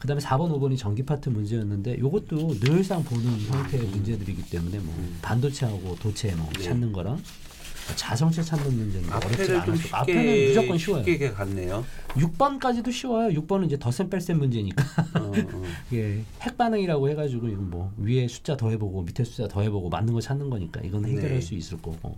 그다음에 0.00 0.20
4번, 0.20 0.50
5번이 0.50 0.78
전기 0.78 1.02
파트 1.04 1.28
문제였는데 1.28 1.98
요것도 1.98 2.58
늘상 2.60 3.04
보는 3.04 3.38
형태의 3.42 3.84
문제들이기 3.84 4.42
때문에 4.50 4.78
뭐 4.78 4.94
반도체하고 5.22 5.96
도체 5.96 6.34
뭐 6.34 6.46
음. 6.46 6.52
네. 6.54 6.62
찾는 6.62 6.92
거랑 6.92 7.14
뭐 7.14 7.96
자성체 7.96 8.42
찾는 8.42 8.76
문제는 8.76 9.12
어렵지 9.12 9.44
쉽게 9.82 9.88
앞에는 9.94 10.48
무조건 10.48 10.78
쉬워요. 10.78 11.04
쉽게 11.04 11.30
갔네요. 11.30 11.84
6번까지도 12.14 12.90
쉬워요. 12.90 13.28
6번은 13.40 13.66
이제 13.66 13.78
덧셈 13.78 14.08
뺄셈 14.08 14.38
문제니까. 14.38 14.84
어, 15.20 15.32
어. 15.32 15.62
이게 15.92 16.24
핵 16.40 16.56
반응이라고 16.56 17.10
해가지고 17.10 17.48
이건 17.48 17.68
뭐 17.68 17.92
위에 17.98 18.26
숫자 18.26 18.56
더해보고 18.56 19.02
밑에 19.02 19.22
숫자 19.24 19.48
더해보고 19.48 19.90
맞는 19.90 20.14
거 20.14 20.20
찾는 20.22 20.48
거니까 20.48 20.80
이건 20.82 21.04
해결할 21.04 21.28
네. 21.28 21.40
수 21.42 21.54
있을 21.54 21.76
거고 21.82 22.16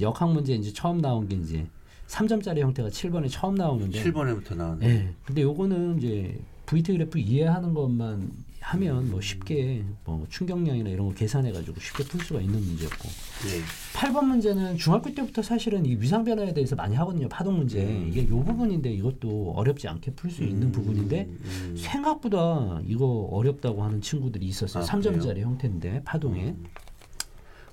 역학 0.00 0.32
문제 0.32 0.54
이제 0.54 0.72
처음 0.72 1.00
나온 1.00 1.28
게 1.28 1.34
이제 1.34 1.66
3점짜리 2.06 2.60
형태가 2.60 2.90
7번에 2.90 3.28
처음 3.28 3.56
나오는데 3.56 4.04
7번에부터 4.04 4.54
나왔네. 4.54 4.86
예. 4.86 5.14
근데 5.24 5.42
요거는 5.42 5.98
이제 5.98 6.38
VT 6.72 6.92
그래프 6.92 7.18
이해하는 7.18 7.74
것만 7.74 8.30
하면 8.60 9.10
뭐 9.10 9.20
쉽게 9.20 9.84
뭐 10.04 10.24
충격량이나 10.30 10.88
이런 10.88 11.08
거 11.08 11.12
계산해 11.12 11.52
가지고 11.52 11.78
쉽게 11.80 12.04
풀 12.04 12.20
수가 12.22 12.40
있는 12.40 12.60
문제였고 12.60 13.08
네. 13.08 13.98
8번 13.98 14.24
문제는 14.24 14.78
중학교 14.78 15.12
때부터 15.12 15.42
사실은 15.42 15.84
이 15.84 15.96
위상 15.96 16.24
변화에 16.24 16.54
대해서 16.54 16.74
많이 16.74 16.94
하거든요. 16.96 17.28
파동 17.28 17.58
문제. 17.58 17.82
음. 17.84 18.06
이게 18.08 18.26
요 18.28 18.42
부분인데 18.42 18.90
이것도 18.90 19.52
어렵지 19.54 19.86
않게 19.88 20.12
풀수 20.12 20.44
있는 20.44 20.68
음, 20.68 20.72
부분인데 20.72 21.28
음. 21.28 21.76
생각보다 21.76 22.80
이거 22.86 23.28
어렵다고 23.32 23.82
하는 23.82 24.00
친구들이 24.00 24.46
있었어요. 24.46 24.82
아, 24.82 24.86
3점짜리 24.86 25.40
형태인데 25.40 26.04
파동에. 26.04 26.54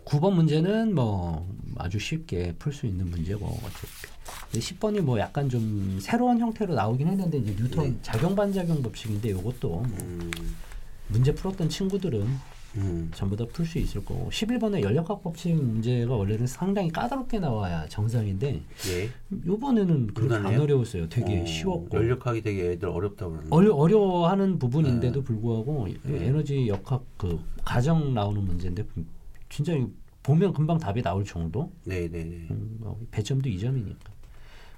음. 0.10 0.20
9번 0.20 0.34
문제는 0.34 0.96
뭐 0.96 1.48
아주 1.78 2.00
쉽게 2.00 2.54
풀 2.58 2.74
수 2.74 2.86
있는 2.86 3.10
문제고 3.10 3.46
어차피. 3.46 3.88
근데 4.51 4.60
10번이 4.60 5.01
뭐 5.01 5.20
약간 5.20 5.50
좀 5.50 6.00
새로운 6.01 6.39
형태로 6.39 6.74
나오긴 6.74 7.08
했는데 7.08 7.38
이제 7.38 7.56
뉴턴 7.58 7.86
네. 7.86 7.98
작용 8.01 8.36
반작용 8.36 8.82
법칙인데 8.82 9.30
이것도 9.30 9.70
뭐 9.70 9.84
음. 10.01 10.32
문제 11.08 11.34
풀었던 11.34 11.70
친구들은 11.70 12.28
음. 12.75 13.10
전부 13.16 13.36
다 13.36 13.46
풀 13.46 13.66
수 13.66 13.80
있을 13.80 14.06
거고 14.06 14.30
11번의 14.32 14.84
연력학 14.84 15.24
법칙 15.24 15.56
문제가 15.56 16.16
원래는 16.16 16.46
상당히 16.46 16.92
까다롭게 16.92 17.39
나와야 17.39 17.88
정상인데 17.88 18.62
예. 18.89 19.10
요번에는 19.48 20.08
그렇게 20.13 20.36
안? 20.36 20.60
어려웠어요. 20.60 21.10
되게 21.10 21.42
어, 21.42 21.46
쉬웠고 21.46 21.98
연력하기 21.98 22.42
되게 22.44 22.72
애들 22.74 22.88
어렵다고 22.89 23.32
그러는데. 23.32 23.56
어려, 23.56 23.74
어려워하는 23.74 24.54
네. 24.54 24.60
부분인데도 24.60 25.24
불구하고 25.24 25.88
에너지 26.06 26.68
역학 26.68 27.04
그 27.18 27.39
가정 27.66 28.13
나오는 28.13 28.44
문제인데 28.44 28.84
진짜 29.50 29.74
이 29.74 29.88
보면 30.23 30.53
금방 30.53 30.77
답이 30.77 31.01
나올 31.01 31.23
정도 31.25 31.71
네, 31.85 32.07
네, 32.09 32.23
네. 32.23 32.47
음, 32.51 32.77
뭐 32.79 32.99
배점도 33.11 33.49
2점이니까 33.49 34.19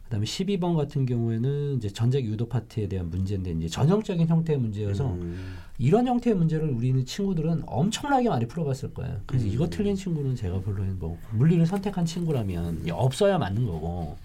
그다음에 0.04 0.26
12번 0.26 0.76
같은 0.76 1.06
경우에는 1.06 1.78
이제 1.78 1.90
전자기 1.90 2.28
유도 2.28 2.48
파트에 2.48 2.88
대한 2.88 3.10
문제인데 3.10 3.52
이제 3.52 3.68
전형적인 3.70 4.28
형태의 4.28 4.60
문제여서 4.60 5.14
음. 5.14 5.58
이런 5.78 6.06
형태의 6.06 6.36
문제를 6.36 6.70
우리는 6.70 7.06
친구들은 7.06 7.64
엄청나게 7.66 8.28
많이 8.28 8.46
풀어봤을 8.46 8.94
거예요. 8.94 9.22
그래서 9.26 9.46
음. 9.46 9.52
이거 9.52 9.70
틀린 9.70 9.96
친구는 9.96 10.36
제가 10.36 10.60
별로 10.62 10.84
뭐 10.96 11.18
물리를 11.32 11.66
선택한 11.66 12.06
친구라면 12.06 12.90
없어야 12.92 13.38
맞는 13.38 13.66
거고 13.66 14.18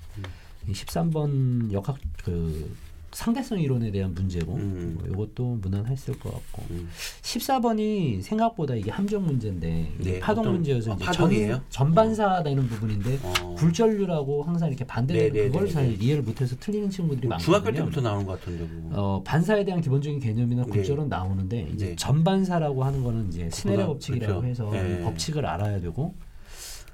이 0.66 0.72
13번 0.72 1.70
역학 1.72 1.98
그 2.24 2.68
상대성 3.16 3.58
이론에 3.58 3.90
대한 3.90 4.12
문제고 4.12 4.56
음. 4.56 4.98
뭐 4.98 5.08
이것도 5.08 5.58
무난했을 5.62 6.18
것 6.18 6.30
같고 6.34 6.62
음. 6.70 6.86
14번이 7.22 8.20
생각보다 8.20 8.74
이게 8.74 8.90
함정 8.90 9.24
문제인데 9.24 9.90
네, 9.96 10.20
파동 10.20 10.42
어떤- 10.42 10.52
문제여서 10.56 10.92
아, 10.92 10.94
이제 10.96 11.04
파동이에요? 11.06 11.52
전, 11.54 11.64
전반사 11.70 12.42
되는 12.42 12.66
부분인데 12.68 13.18
어. 13.22 13.54
굴절류라고 13.56 14.42
항상 14.42 14.68
이렇게 14.68 14.84
반대되는 14.84 15.32
네, 15.32 15.40
네, 15.44 15.46
그걸 15.48 15.64
네, 15.64 15.72
잘 15.72 15.86
네. 15.88 15.94
이해를 15.98 16.22
못해서 16.24 16.54
틀리는 16.60 16.90
친구들이 16.90 17.26
뭐 17.26 17.38
많거든요. 17.38 17.62
중학교 17.62 17.72
때부터 17.78 18.00
나오는 18.02 18.26
것 18.26 18.38
같은데. 18.38 18.68
어, 18.92 19.22
반사에 19.24 19.64
대한 19.64 19.80
기본적인 19.80 20.20
개념이나 20.20 20.64
네. 20.64 20.70
굴절은 20.70 21.08
나오는데 21.08 21.70
이제 21.72 21.86
네. 21.86 21.96
전반사라고 21.96 22.84
하는 22.84 23.02
거는 23.02 23.28
이제 23.28 23.48
스네레 23.50 23.86
법칙이라고 23.86 24.42
그렇죠. 24.42 24.46
해서 24.46 24.70
법칙을 25.04 25.46
알아야 25.46 25.80
되고 25.80 26.14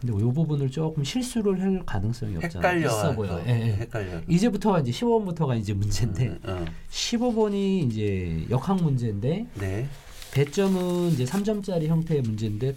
근데 0.03 0.19
이 0.19 0.33
부분을 0.33 0.69
조금 0.71 1.05
실수를 1.05 1.61
할 1.61 1.83
가능성이 1.87 2.37
없잖아 2.37 2.69
헷갈려. 2.69 2.89
있어 2.89 3.15
보여. 3.15 3.41
예, 3.47 3.51
예. 3.51 3.73
헷갈려. 3.77 4.21
이제부터가 4.29 4.81
이제 4.81 4.91
15번부터가 4.91 5.57
이제 5.59 5.73
문제인데 5.73 6.39
어. 6.43 6.65
15번이 6.91 7.87
이제 7.87 8.45
역학 8.51 8.83
문제인데 8.83 9.47
네. 9.61 9.87
배점은 10.33 11.11
이제 11.11 11.25
3점짜리 11.25 11.87
형태의 11.87 12.23
문제인데 12.23 12.75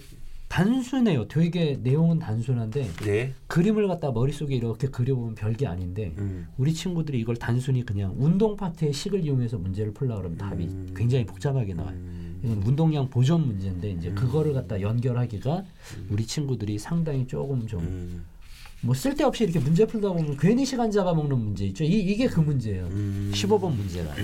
단순해요. 0.48 1.26
되게 1.26 1.76
내용은 1.82 2.20
단순한데 2.20 2.88
네. 3.04 3.32
그림을 3.48 3.88
갖다 3.88 4.12
머릿속에 4.12 4.54
이렇게 4.54 4.86
그려보면 4.86 5.34
별게 5.34 5.66
아닌데 5.66 6.14
음. 6.18 6.46
우리 6.56 6.72
친구들이 6.72 7.18
이걸 7.18 7.34
단순히 7.34 7.84
그냥 7.84 8.14
운동 8.16 8.56
파트의 8.56 8.92
식을 8.92 9.24
이용해서 9.24 9.58
문제를 9.58 9.92
풀라 9.92 10.16
그러면 10.16 10.38
답이 10.38 10.64
음. 10.64 10.94
굉장히 10.96 11.26
복잡하게 11.26 11.74
나와요. 11.74 11.96
음. 12.46 12.52
이건 12.52 12.62
운동량 12.62 13.10
보존 13.10 13.46
문제인데 13.46 13.90
이제 13.90 14.10
그거를 14.12 14.54
갖다 14.54 14.80
연결하기가 14.80 15.64
우리 16.08 16.26
친구들이 16.26 16.78
상당히 16.78 17.26
조금 17.26 17.66
좀뭐 17.66 17.82
음. 17.84 18.94
쓸데없이 18.94 19.44
이렇게 19.44 19.58
문제 19.58 19.86
풀다 19.86 20.08
보면 20.08 20.36
괜히 20.36 20.64
시간 20.64 20.90
잡아먹는 20.90 21.38
문제 21.38 21.64
있죠. 21.66 21.84
이, 21.84 21.88
이게 21.88 22.26
그 22.26 22.40
문제예요. 22.40 22.86
음. 22.86 23.30
15번 23.34 23.74
문제가. 23.74 24.14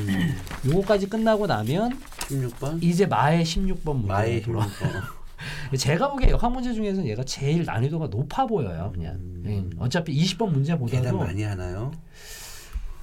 요거까지 0.66 1.08
끝나고 1.08 1.46
나면 1.46 1.98
16번? 2.28 2.82
이제 2.82 3.06
마의 3.06 3.44
16번 3.44 3.94
문제. 3.94 4.08
마의 4.08 4.42
돌아. 4.42 4.66
16번. 4.66 5.22
제가 5.76 6.10
보기에 6.10 6.30
역학 6.30 6.52
문제 6.52 6.72
중에서 6.72 7.04
얘가 7.04 7.24
제일 7.24 7.64
난이도가 7.64 8.06
높아 8.06 8.46
보여요. 8.46 8.92
그냥. 8.94 9.18
예. 9.44 9.64
어차피 9.78 10.14
20번 10.14 10.38
계단 10.38 10.52
문제보다도 10.52 11.18
많이 11.18 11.42
하나요? 11.42 11.90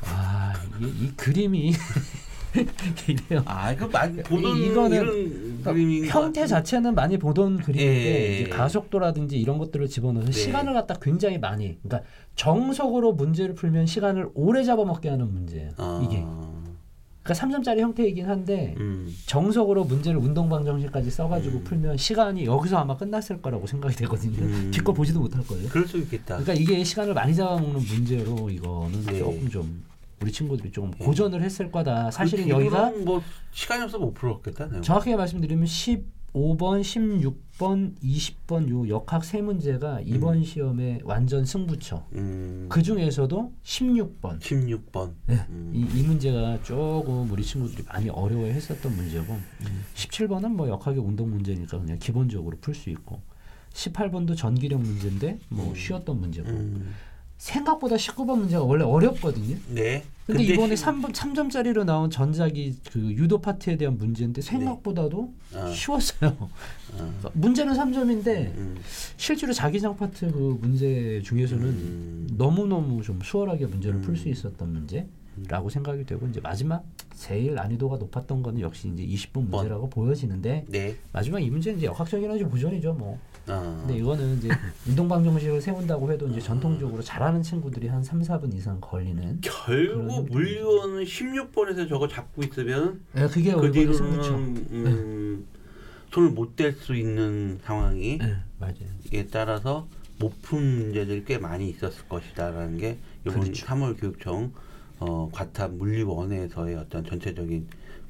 아, 0.02 0.54
이, 0.80 0.86
이 0.86 1.12
그림이. 1.18 1.74
아, 3.46 3.72
이거 3.72 3.88
많이 3.88 4.18
보던 4.24 4.58
이- 4.58 4.66
이거는 4.68 5.64
것 5.64 5.76
형태. 6.08 6.48
자체는 6.48 6.96
많이 6.96 7.18
보던 7.18 7.58
그림인데 7.58 8.36
예. 8.38 8.40
이제 8.42 8.50
가속도라든지 8.50 9.40
이런 9.40 9.58
것들을 9.58 9.88
집어넣어서 9.88 10.28
네. 10.28 10.32
시간을 10.32 10.74
갖다 10.74 10.96
굉장히 11.02 11.38
많이 11.38 11.78
그러니까 11.84 12.08
정석으로 12.36 13.14
문제를 13.14 13.56
풀면 13.56 13.86
시간을 13.86 14.30
오래 14.34 14.64
잡아먹게 14.64 15.10
하는 15.10 15.32
문제예요. 15.32 15.72
아. 15.78 16.02
이게 16.04 16.24
그러니까 17.22 17.34
3점짜리 17.62 17.80
형태이긴 17.80 18.26
한데 18.28 18.74
음. 18.80 19.14
정석으로 19.28 19.84
문제를 19.84 20.20
운동방 20.20 20.66
정식까지 20.66 21.12
써가지고 21.12 21.62
풀면 21.62 21.98
시간이 21.98 22.46
여기서 22.46 22.78
아마 22.78 22.96
끝났을 22.98 23.42
거라고 23.42 23.68
생각이 23.68 23.96
되거든요. 23.98 24.42
음. 24.42 24.72
뒷거 24.74 24.94
보지도 24.94 25.20
못할 25.20 25.46
거예요. 25.46 25.68
그럴 25.70 25.88
수 25.88 25.98
있겠다. 25.98 26.38
그러니까 26.38 26.54
이게 26.54 26.84
시간을 26.84 27.14
많이 27.14 27.36
잡아먹는 27.36 27.82
문제로 27.86 28.50
이거는 28.50 29.06
네. 29.06 29.20
조금 29.20 29.50
좀 29.50 29.84
우리 30.22 30.32
친구들이 30.32 30.72
조금 30.72 30.92
고전을 30.92 31.42
했을 31.42 31.72
거다. 31.72 32.12
사실은 32.12 32.46
그 32.46 32.50
여기가 32.50 32.92
뭐 33.06 33.22
시간이 33.52 33.84
없어서 33.84 34.04
못 34.04 34.14
풀었겠다. 34.14 34.82
정확하게 34.82 35.16
말씀드리면 35.16 35.66
15번, 35.66 36.82
16번, 36.82 37.96
20번 38.02 38.70
요 38.70 38.88
역학 38.90 39.24
세 39.24 39.42
문제가 39.42 40.02
이번 40.02 40.44
시험의 40.44 41.02
완전 41.04 41.46
승부처. 41.46 42.06
음. 42.14 42.68
그 42.70 42.84
중에서도 42.84 43.54
16번. 43.64 44.40
16번. 44.40 45.14
네. 45.28 45.36
음. 45.50 45.72
이, 45.74 46.00
이 46.00 46.04
문제가 46.04 46.62
조금 46.64 47.32
우리 47.32 47.44
친구들이 47.44 47.84
많이 47.88 48.10
어려워했었던 48.10 48.94
문제고 48.96 49.38
17번은 49.96 50.50
뭐 50.50 50.68
역학의 50.68 51.00
운동 51.02 51.30
문제니까 51.30 51.80
그냥 51.80 51.98
기본적으로 51.98 52.58
풀 52.60 52.76
수 52.76 52.90
있고 52.90 53.22
18번도 53.74 54.36
전기력 54.36 54.82
문제인데 54.82 55.40
뭐 55.48 55.74
쉬웠던 55.76 56.20
문제고 56.20 56.50
음. 56.50 56.94
생각보다 57.40 57.96
19번 57.96 58.38
문제가 58.40 58.64
원래 58.64 58.84
어렵거든요. 58.84 59.56
네. 59.70 60.04
근데, 60.28 60.44
이번에 60.44 60.76
시- 60.76 60.84
3번 60.84 61.14
3점짜리로 61.14 61.86
나온 61.86 62.12
전작이 62.12 62.76
그 62.92 63.00
유도 63.00 63.40
파트에 63.40 63.78
대한 63.78 63.98
문제인데 63.98 64.42
생각보다도 64.42 65.34
아. 65.56 65.72
쉬웠어요. 65.72 66.36
아. 67.00 67.30
문제는 67.34 67.74
3점인데 67.74 68.28
음. 68.58 68.76
실제로 69.18 69.54
자기장 69.54 69.96
파트 69.96 70.30
그 70.32 70.58
문제 70.62 71.22
중에서는 71.24 71.64
음. 71.66 72.28
너무너무 72.38 73.02
좀 73.02 73.20
수월하게 73.24 73.66
문제를 73.68 74.02
풀수 74.02 74.28
있었던 74.30 74.72
문제 74.72 75.08
라고 75.48 75.70
생각이 75.70 76.06
되고 76.06 76.28
이제 76.28 76.42
마지막 76.42 76.84
제일 77.16 77.56
난이도가 77.56 77.96
높았던 77.98 78.44
거는 78.44 78.60
역시 78.60 78.92
이제 78.94 79.06
20분 79.08 79.48
뭐. 79.48 79.62
문제라고 79.62 79.90
보여지는데 79.90 80.66
네. 80.68 80.96
마지막 81.14 81.40
이 81.40 81.50
문제는 81.50 81.78
이제 81.78 81.88
역학적 81.88 82.22
에너지 82.22 82.44
보존이죠 82.44 82.94
뭐. 82.94 83.18
아. 83.50 83.78
근데 83.82 83.98
이거는 83.98 84.38
이제 84.38 84.50
운동방 84.88 85.24
정식을 85.24 85.62
세운다고 85.62 86.12
해도 86.12 86.28
이제 86.28 86.40
전통적으로 86.40 87.02
잘하는 87.02 87.42
친구들이 87.42 87.88
한 87.88 88.04
3, 88.04 88.22
4분 88.22 88.54
이상 88.56 88.78
걸리는 88.80 89.40
결국 89.42 90.30
물리원은 90.32 91.04
16번에서 91.04 91.90
저거 91.90 92.08
잡고 92.08 92.44
있으면 92.44 93.02
예, 93.18 93.28
그게 93.28 93.54
그. 93.54 93.72
뒤로는 93.72 94.58
음, 94.72 95.46
손을 96.14 96.32
못 96.32 96.56
댈 96.56 96.74
수 96.74 96.96
있는 96.96 97.60
상황이 97.64 98.20
예, 98.22 98.38
맞아요. 98.60 98.76
에 99.14 99.26
따라서 99.28 99.88
못 100.20 100.34
푼 100.42 100.62
문제들이 100.80 101.24
꽤 101.26 101.38
많이 101.38 101.70
있었을 101.70 102.08
것이다라는 102.10 102.78
게 102.78 102.98
이번 103.26 103.42
그렇죠. 103.42 103.66
3월 103.66 104.00
교육청 104.00 104.52
어, 105.00 105.30
과탑 105.32 105.72
물리원에서의 105.76 106.76
어떤 106.76 107.06
전체적인 107.06 107.68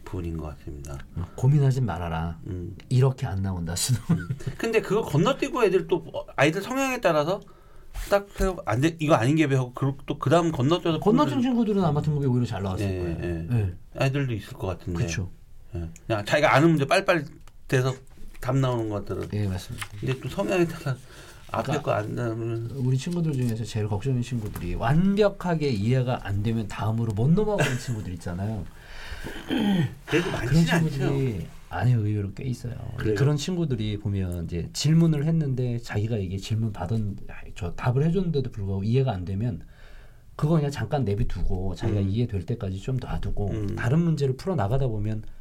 부분인 0.09 0.37
것 0.37 0.57
같습니다. 0.57 0.97
어, 1.15 1.25
고민하지 1.35 1.81
말아라. 1.81 2.39
음. 2.47 2.75
이렇게 2.89 3.27
안 3.27 3.41
나온다 3.41 3.75
수능. 3.75 4.01
근데 4.57 4.81
그거 4.81 5.03
건너뛰고 5.03 5.63
애들 5.63 5.87
또 5.87 5.97
어, 6.13 6.25
아이들 6.35 6.61
성향에 6.61 6.99
따라서 6.99 7.39
딱 8.09 8.27
해서 8.39 8.57
안 8.65 8.81
돼, 8.81 8.95
이거 8.99 9.15
아닌 9.15 9.35
게 9.35 9.47
배우고 9.47 9.73
그리고 9.73 9.97
또 10.05 10.17
그다음 10.17 10.51
건너뛰어서 10.51 10.99
건너뛴 10.99 11.41
친구들은 11.41 11.83
아마 11.83 12.01
등급이 12.01 12.25
오히려 12.25 12.45
잘 12.45 12.63
나왔을 12.63 12.85
예, 12.85 12.99
거예요. 12.99 13.17
예. 13.21 13.47
예. 13.51 13.73
아이들도 13.97 14.33
있을 14.33 14.53
것 14.53 14.67
같은데. 14.67 14.97
그렇죠. 14.97 15.29
예. 15.75 15.87
그냥 16.07 16.25
자기가 16.25 16.55
아는 16.55 16.69
문제 16.69 16.85
빨리빨리 16.85 17.25
돼서 17.67 17.93
답 18.39 18.57
나오는 18.57 18.89
것들은. 18.89 19.29
예, 19.33 19.47
맞습니다. 19.47 19.87
근데 19.99 20.19
또 20.19 20.29
성향에 20.29 20.65
따라 20.65 20.95
앞에 21.51 21.63
그러니까 21.63 21.81
거안 21.81 22.15
나오면 22.15 22.71
우리 22.75 22.97
친구들 22.97 23.33
중에서 23.33 23.63
제일 23.63 23.87
걱정인 23.87 24.21
친구들이 24.21 24.75
완벽하게 24.75 25.69
이해가 25.69 26.21
안 26.23 26.41
되면 26.43 26.67
다음으로 26.67 27.13
못 27.13 27.29
넘어가는 27.31 27.77
친구들 27.79 28.13
있잖아요. 28.13 28.65
그래도 30.05 30.31
많지는 30.31 30.69
않죠. 30.69 30.89
친구들이 30.89 31.47
아니요 31.69 31.99
의외로 31.99 32.33
꽤 32.33 32.45
있어요. 32.45 32.73
그래요? 32.97 33.15
그런 33.15 33.35
친구들이 33.37 33.99
보면 33.99 34.45
이제 34.45 34.69
질문을 34.73 35.25
했는데 35.25 35.77
자기가 35.79 36.17
이게 36.17 36.37
질문 36.37 36.71
받은 36.73 37.17
저 37.55 37.73
답을 37.75 38.03
해줬는데도 38.07 38.51
불구하고 38.51 38.83
이해가 38.83 39.11
안 39.11 39.25
되면 39.25 39.61
그거 40.35 40.55
그냥 40.55 40.71
잠깐 40.71 41.03
내비두고 41.03 41.75
자기가 41.75 41.99
음. 41.99 42.09
이해될 42.09 42.45
때까지 42.45 42.79
좀 42.79 42.97
놔두고 42.97 43.49
음. 43.51 43.75
다른 43.75 43.99
문제를 43.99 44.35
풀어 44.37 44.55
나가다 44.55 44.87
보면 44.87 45.21
하- 45.21 45.38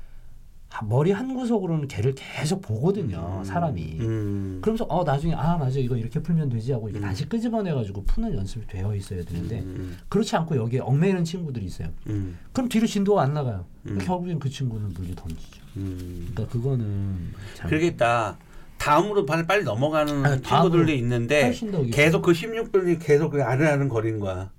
머리 0.84 1.10
한 1.10 1.34
구석으로는 1.34 1.88
걔를 1.88 2.14
계속 2.14 2.60
보거든요 2.62 3.42
사람이. 3.44 3.96
음. 4.00 4.58
그러면서 4.60 4.84
어 4.84 5.02
나중에 5.02 5.34
아 5.34 5.56
맞아 5.56 5.78
이거 5.78 5.96
이렇게 5.96 6.20
풀면 6.20 6.50
되지 6.50 6.72
하고 6.72 6.88
이렇게 6.88 7.04
다시 7.04 7.28
끄집어내 7.28 7.72
가지고 7.72 8.04
푸는 8.04 8.34
연습이 8.34 8.66
되어 8.66 8.94
있어야 8.94 9.22
되는데 9.24 9.60
음. 9.60 9.96
그렇지 10.08 10.36
않고 10.36 10.56
여기에 10.56 10.80
얽매이는 10.80 11.24
친구들이 11.24 11.66
있어요. 11.66 11.88
음. 12.08 12.38
그럼 12.52 12.68
뒤로 12.68 12.86
진도가 12.86 13.22
안 13.22 13.34
나가요. 13.34 13.64
음. 13.86 13.98
결국엔 13.98 14.38
그 14.38 14.48
친구는 14.48 14.90
물리 14.90 15.14
던지죠. 15.14 15.60
음. 15.78 16.28
그러니까 16.32 16.52
그거는 16.52 17.34
참 17.54 17.68
그러겠다. 17.68 18.36
다음으로 18.76 19.26
빨리, 19.26 19.44
빨리 19.44 19.64
넘어가는 19.64 20.24
아니, 20.24 20.40
친구들도 20.42 20.92
있는데 20.92 21.52
계속 21.92 22.22
그 22.22 22.30
16분이 22.30 23.00
계속 23.00 23.30
그 23.30 23.42
아른아른 23.42 23.88
거리는 23.88 24.20
거야. 24.20 24.52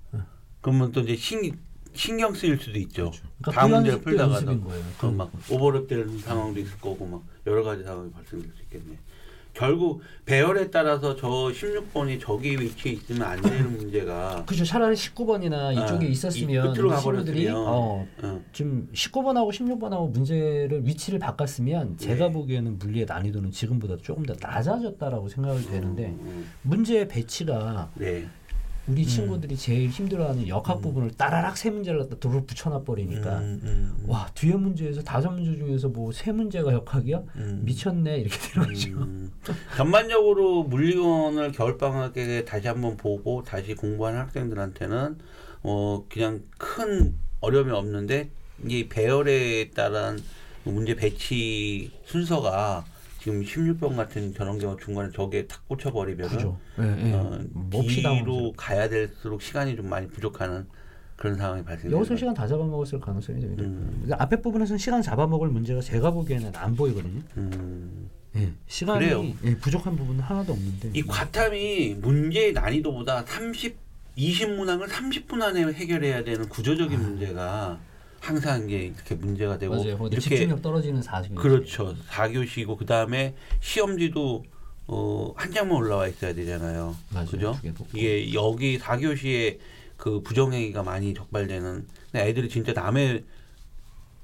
그러면 0.60 0.92
또 0.92 1.00
이제 1.00 1.16
신, 1.16 1.56
신경 1.94 2.34
쓰일 2.34 2.58
수도 2.58 2.78
있죠. 2.80 3.10
그러니까 3.40 3.60
다음 3.60 3.70
그 3.70 3.74
문제를 3.76 4.00
풀다가도 4.00 4.34
연습인 4.34 4.64
거예요. 4.64 4.84
그막 4.98 5.32
오버랩 5.48 5.88
되는 5.88 6.18
상황도 6.18 6.60
있을 6.60 6.78
거고 6.78 7.06
막 7.06 7.22
여러 7.46 7.62
가지 7.62 7.82
상황이 7.82 8.10
발생될 8.10 8.50
수 8.56 8.62
있겠네. 8.62 8.96
결국 9.52 10.00
배열에 10.26 10.70
따라서 10.70 11.16
저 11.16 11.28
16번이 11.28 12.20
저기 12.20 12.52
위치에 12.58 12.92
있으면 12.92 13.22
안 13.22 13.40
되는 13.42 13.72
문제가 13.76 14.44
그죠. 14.46 14.64
차라리 14.64 14.94
19번이나 14.94 15.72
이쪽에 15.72 16.06
아, 16.06 16.08
이 16.08 16.12
있었으면 16.12 16.72
끝으로 16.72 16.90
우리 16.92 17.00
친구들이. 17.00 17.48
어, 17.48 18.06
어, 18.22 18.40
좀 18.52 18.88
19번하고 18.94 19.50
16번하고 19.50 20.10
문제를 20.12 20.86
위치를 20.86 21.18
바꿨으면 21.18 21.98
제가 21.98 22.28
네. 22.28 22.32
보기에는 22.32 22.78
물리의 22.78 23.06
난이도는 23.06 23.50
지금보다 23.50 23.96
조금 24.00 24.24
더 24.24 24.34
낮아졌다라고 24.40 25.28
생각이 25.28 25.66
되는데 25.66 26.06
음, 26.06 26.48
문제의 26.62 27.08
배치가 27.08 27.90
네. 27.96 28.28
우리 28.90 29.06
친구들이 29.06 29.56
제일 29.56 29.88
힘들어하는 29.88 30.48
역학 30.48 30.78
음. 30.78 30.82
부분을 30.82 31.10
따라락 31.12 31.56
세 31.56 31.70
문제를 31.70 32.00
갖다 32.00 32.16
도로 32.18 32.44
붙여놔 32.44 32.82
버리니까 32.82 33.38
음, 33.38 33.60
음, 33.62 33.94
음. 34.00 34.04
와 34.08 34.28
뒤에 34.34 34.54
문제에서 34.54 35.02
다섯 35.02 35.30
문제 35.30 35.56
중에서 35.56 35.88
뭐 35.88 36.10
세 36.12 36.32
문제가 36.32 36.72
역학이야 36.72 37.22
음. 37.36 37.62
미쳤네 37.64 38.18
이렇게 38.18 38.36
되는 38.36 38.68
거죠. 38.68 38.88
음, 38.98 39.30
전반적으로 39.76 40.64
물리원을 40.64 41.52
겨울 41.52 41.78
방학에 41.78 42.44
다시 42.44 42.66
한번 42.66 42.96
보고 42.96 43.42
다시 43.42 43.74
공부하는 43.74 44.18
학생들한테는 44.20 45.18
어 45.62 46.04
그냥 46.08 46.42
큰 46.58 47.14
어려움이 47.40 47.70
없는데 47.70 48.30
이 48.66 48.88
배열에 48.88 49.70
따른 49.70 50.18
문제 50.64 50.94
배치 50.94 51.90
순서가 52.04 52.84
지금 53.20 53.42
16번 53.42 53.96
같은 53.96 54.32
저런 54.32 54.58
경우 54.58 54.76
중간에 54.78 55.10
저게 55.14 55.46
탁 55.46 55.66
꽂혀버리면 55.68 56.28
그죠. 56.28 56.58
예, 56.78 57.08
예. 57.08 57.12
어, 57.12 57.38
몹시 57.52 57.96
뒤로 57.96 58.02
당황스러워. 58.02 58.52
가야 58.56 58.88
될수록 58.88 59.42
시간이 59.42 59.76
좀 59.76 59.88
많이 59.90 60.08
부족하는 60.08 60.66
그런 61.16 61.36
상황이 61.36 61.62
발생돼요. 61.62 61.98
여기서 61.98 62.16
시간 62.16 62.32
다 62.32 62.46
잡아먹었을 62.46 62.98
가능성이 62.98 63.40
됩니다. 63.40 63.64
음. 63.64 63.98
근데 64.00 64.14
앞에 64.14 64.40
부분에서는 64.40 64.78
시간 64.78 65.02
잡아먹을 65.02 65.48
문제가 65.48 65.82
제가 65.82 66.10
보기에는 66.12 66.52
안 66.56 66.74
보이거든요. 66.74 67.20
음, 67.36 68.08
예, 68.36 68.50
시간이 68.66 69.00
그래요. 69.00 69.22
예, 69.44 69.54
부족한 69.58 69.96
부분은 69.96 70.20
하나도 70.22 70.54
없는데. 70.54 70.92
이 70.94 71.02
과탐이 71.02 71.96
문제의 72.00 72.54
난이도보다 72.54 73.26
30, 73.26 73.76
20문항을 74.16 74.86
30분 74.88 75.42
안에 75.42 75.70
해결해야 75.74 76.24
되는 76.24 76.48
구조적인 76.48 76.98
문제가 76.98 77.78
항상 78.20 78.64
이게 78.68 78.84
이렇게 78.86 79.14
문제가 79.14 79.58
되고 79.58 79.74
아. 79.74 79.78
맞아요. 79.78 79.96
이렇게 80.06 80.20
집중력 80.20 80.62
떨어지는 80.62 81.02
사실. 81.02 81.34
그렇죠. 81.34 81.96
4교시고 82.08 82.76
그다음에 82.76 83.34
시험지도 83.60 84.44
어, 84.86 85.32
한 85.36 85.52
장만 85.52 85.76
올라와 85.76 86.08
있어야 86.08 86.34
되잖아요. 86.34 86.96
맞아요. 87.10 87.26
그죠? 87.26 87.58
이게 87.94 88.34
여기 88.34 88.78
4교시에 88.78 89.58
그 89.96 90.20
부정행위가 90.22 90.82
많이 90.82 91.14
적발되는 91.14 91.86
애들이 92.14 92.48
진짜 92.48 92.72
남의 92.72 93.24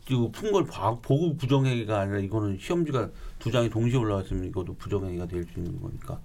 푼걸 0.07 0.67
보고 1.03 1.37
부정행위가 1.37 2.01
아니라 2.01 2.19
이거는 2.21 2.59
시험지가 2.61 3.11
두 3.39 3.51
장이 3.51 3.71
동시에 3.71 3.99
올라왔으면 3.99 4.45
이것도 4.45 4.75
부정행위가 4.77 5.27
될 5.27 5.45
수 5.47 5.59
있는 5.61 5.81
거니까 5.81 6.21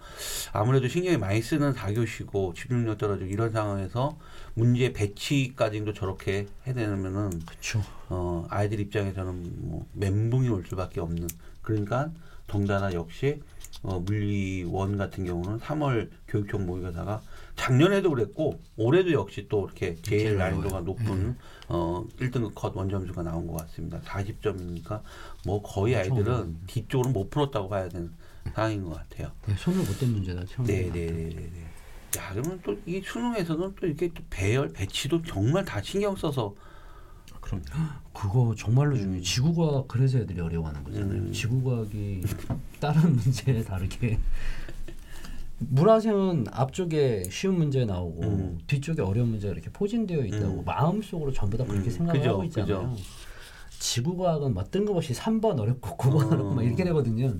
아무래도 0.53 0.87
신경이 0.87 1.17
많이 1.17 1.41
쓰는 1.41 1.73
4교시고 1.73 2.55
집중력 2.55 2.97
떨어지고 2.97 3.29
이런 3.29 3.51
상황에서 3.51 4.17
문제 4.53 4.91
배치까지도 4.93 5.93
저렇게 5.93 6.47
해내면은 6.65 7.29
그렇죠. 7.45 7.81
어, 8.09 8.45
아이들 8.49 8.79
입장에서는 8.79 9.69
뭐 9.69 9.85
멘붕이 9.93 10.49
올 10.49 10.63
수밖에 10.65 10.99
없는 11.01 11.27
그러니까 11.61 12.11
덩달아 12.47 12.93
역시 12.93 13.41
어, 13.83 13.99
물리원 13.99 14.97
같은 14.97 15.25
경우는 15.25 15.59
3월 15.59 16.09
교육청 16.27 16.65
모의고사가 16.65 17.21
작년에도 17.55 18.09
그랬고 18.11 18.59
올해도 18.77 19.11
역시 19.11 19.47
또 19.49 19.65
이렇게 19.65 19.95
제일 20.01 20.37
난이도가. 20.37 20.81
높은 20.81 21.35
어 21.67 22.03
1등급 22.19 22.53
컷 22.55 22.75
원점수가 22.75 23.23
나온 23.23 23.47
것 23.47 23.57
같습니다. 23.61 23.99
40점이니까 24.01 25.01
뭐 25.45 25.61
거의 25.61 25.95
아이들은. 25.95 26.59
뒤쪽으로 26.67 27.09
못 27.11 27.29
풀었다고 27.29 27.69
봐야 27.69 27.89
되는 27.89 28.11
상황인 28.53 28.83
것 28.83 28.95
같아요. 28.95 29.31
네, 29.47 29.55
손을 29.57 29.79
못 29.79 29.97
댄 29.99 30.11
문제다. 30.11 30.43
처음 30.45 30.65
네, 30.67 30.83
네, 30.91 31.05
네, 31.07 31.11
네, 31.29 31.35
네. 31.35 32.19
야, 32.19 32.29
그러면 32.33 32.59
또 32.63 32.75
이 32.85 33.01
수능에서는 33.03 33.75
또 33.79 33.87
이렇게 33.87 34.09
또 34.13 34.21
배열 34.29 34.69
배치도 34.73 35.21
정말 35.23 35.63
다 35.65 35.81
신경 35.81 36.15
써서 36.15 36.53
그럼 37.39 37.63
그거 38.13 38.53
정말로 38.57 38.95
중요해. 38.95 39.21
지구과학 39.21 39.87
그래서 39.87 40.19
애들이 40.19 40.39
어려워하는 40.39 40.83
거잖아요. 40.83 41.11
음. 41.21 41.31
지구과학이 41.33 42.21
다른 42.79 43.01
문제에 43.15 43.63
다르게 43.63 44.19
물화생은 45.59 46.45
앞쪽에 46.51 47.23
쉬운 47.29 47.55
문제 47.57 47.85
나오고 47.85 48.23
음. 48.23 48.59
뒤쪽에 48.67 49.01
어려운 49.01 49.29
문제가 49.29 49.53
이렇게 49.53 49.69
포진되어 49.71 50.25
있다고 50.25 50.59
음. 50.59 50.65
마음속으로 50.65 51.31
전부 51.33 51.57
다 51.57 51.63
그렇게 51.65 51.85
음, 51.87 51.91
생각을 51.91 52.19
그죠, 52.19 52.31
하고 52.31 52.43
있잖아요. 52.45 52.89
그죠. 52.91 53.03
지구과학은 53.81 54.53
막 54.53 54.69
뜬금없이 54.69 55.13
3번 55.13 55.59
어렵고 55.59 55.97
9번 55.97 56.25
어. 56.25 56.27
어렵고 56.27 56.53
막 56.53 56.63
이렇게 56.63 56.83
되거든요. 56.83 57.33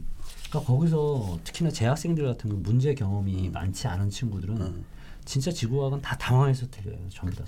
그러니까 0.50 0.74
거기서 0.74 1.40
특히나 1.44 1.70
재학생들 1.70 2.26
같은 2.26 2.50
거 2.50 2.56
문제 2.58 2.94
경험이 2.94 3.48
음. 3.48 3.52
많지 3.54 3.88
않은 3.88 4.10
친구들은 4.10 4.58
음. 4.58 4.86
진짜 5.24 5.52
지구과학은 5.52 6.02
다 6.02 6.18
당황해서 6.18 6.68
틀려요. 6.72 6.98
전부 7.10 7.36
다. 7.36 7.46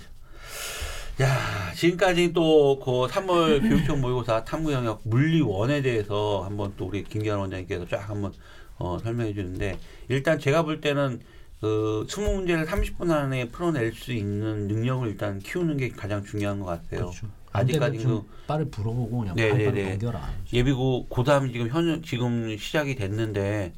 야, 1.20 1.72
지금까지 1.74 2.32
또그 2.32 3.08
3월 3.08 3.60
교육청 3.60 4.00
모의고사 4.00 4.44
탐구 4.44 4.72
영역 4.72 5.00
물리 5.04 5.40
원에 5.40 5.82
대해서 5.82 6.42
한번 6.44 6.72
또 6.76 6.86
우리 6.86 7.04
김기환 7.04 7.38
원장님께서 7.38 7.86
쫙 7.88 8.08
한번 8.08 8.32
어, 8.76 8.98
설명해 8.98 9.34
주는데 9.34 9.78
일단 10.08 10.38
제가 10.38 10.62
볼 10.62 10.80
때는 10.80 11.20
그 11.60 12.06
20문제를 12.08 12.66
30분 12.66 13.10
안에 13.10 13.48
풀어낼 13.48 13.92
수 13.92 14.12
있는 14.12 14.68
능력을 14.68 15.08
일단 15.08 15.38
키우는 15.40 15.76
게 15.78 15.88
가장 15.88 16.24
중요한 16.24 16.60
것 16.60 16.66
같아요. 16.66 17.10
그렇죠. 17.10 17.26
안 17.54 17.66
되면 17.66 17.82
아직까지 17.82 18.02
좀그 18.04 18.28
빠르 18.46 18.68
불어보고 18.68 19.18
그냥 19.20 19.36
네, 19.36 19.48
바로 19.50 19.58
네, 19.62 19.70
네. 19.70 19.90
넘겨라. 19.90 20.28
예비고 20.52 21.06
고3 21.08 21.52
지금 21.52 21.68
현 21.68 22.02
지금 22.04 22.56
시작이 22.58 22.96
됐는데 22.96 23.72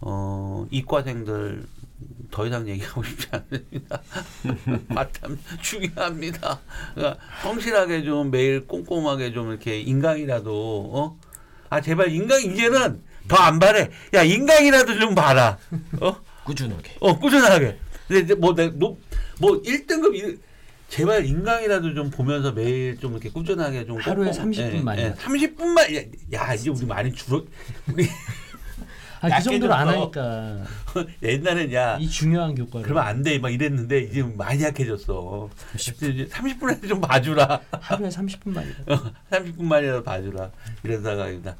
어 0.00 0.66
이과생들 0.70 1.64
더 2.30 2.46
이상 2.46 2.66
얘기하고 2.66 3.02
싶지 3.04 3.28
않습니다. 3.30 4.00
마탐 4.88 5.38
중요합니다. 5.60 6.60
그러니까 6.94 7.20
성실하게 7.42 8.04
좀 8.04 8.30
매일 8.30 8.66
꼼꼼하게 8.66 9.32
좀 9.32 9.50
이렇게 9.50 9.80
인강이라도 9.80 10.90
어? 10.94 11.18
아 11.68 11.80
제발 11.82 12.10
인강 12.10 12.40
이제는 12.40 13.02
더 13.28 13.36
안 13.36 13.58
바래. 13.58 13.90
야 14.14 14.22
인강이라도 14.22 14.98
좀 14.98 15.14
봐라. 15.14 15.58
어? 16.00 16.16
꾸준하게. 16.44 16.96
어 17.00 17.18
꾸준하게. 17.18 17.78
근데 18.08 18.22
이제 18.22 18.34
뭐, 18.34 18.54
내, 18.54 18.68
뭐, 18.68 18.98
뭐 19.38 19.60
1등급 19.62 20.16
일, 20.16 20.40
제발 20.90 21.24
인강이라도 21.24 21.94
좀 21.94 22.10
보면서 22.10 22.50
매일 22.50 22.98
좀 22.98 23.12
이렇게 23.12 23.30
꾸준하게 23.30 23.86
좀 23.86 23.98
하루에 23.98 24.30
꼼꼼- 24.30 24.50
30분 24.52 24.82
만이요. 24.82 25.14
30분만 25.14 25.94
야, 25.96 26.02
야 26.32 26.54
이제 26.54 26.68
우리 26.68 26.84
많이 26.84 27.12
줄어 27.14 27.44
우리 27.92 28.08
아, 29.20 29.28
그 29.38 29.42
정도로 29.44 29.72
안. 29.72 29.86
하니까 29.86 30.64
옛날엔 31.22 31.72
야 31.72 31.98
이 32.00 32.08
중요한 32.08 32.54
교과를 32.56 32.82
그러면 32.82 33.04
안 33.06 33.22
돼 33.22 33.38
막 33.38 33.50
이랬는데 33.52 34.00
이제 34.00 34.22
많이 34.22 34.62
약해졌어. 34.64 35.48
이제 35.76 36.26
30분에 36.26 36.88
좀 36.88 37.00
봐주라. 37.00 37.60
하루에 37.70 38.08
30분만이다. 38.08 39.12
30분만이라도 39.30 40.02
봐주라. 40.04 40.50
이런 40.82 41.02
생각입니다. 41.04 41.54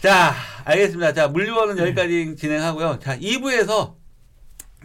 자, 0.00 0.34
알겠습니다. 0.64 1.12
자, 1.12 1.28
물리원은 1.28 1.78
여기까지 1.78 2.34
진행하고요. 2.36 2.98
자, 3.00 3.16
2부에서 3.18 3.94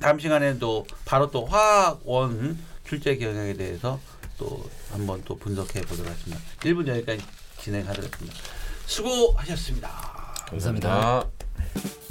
다음 0.01 0.19
시간에는 0.19 0.59
또 0.59 0.85
바로 1.05 1.31
또 1.31 1.45
화학 1.45 2.01
원 2.03 2.57
출제 2.87 3.17
경향에 3.17 3.53
대해서 3.53 3.99
또 4.37 4.69
한번 4.91 5.21
또 5.25 5.37
분석해 5.37 5.81
보도록 5.81 6.11
하겠습니다. 6.11 6.41
1분 6.61 6.87
여기까지 6.87 7.23
진행하도록 7.61 8.05
하겠습니다. 8.13 8.37
수고하셨습니다. 8.85 9.89
감사합니다. 10.49 10.89
감사합니다. 10.89 12.04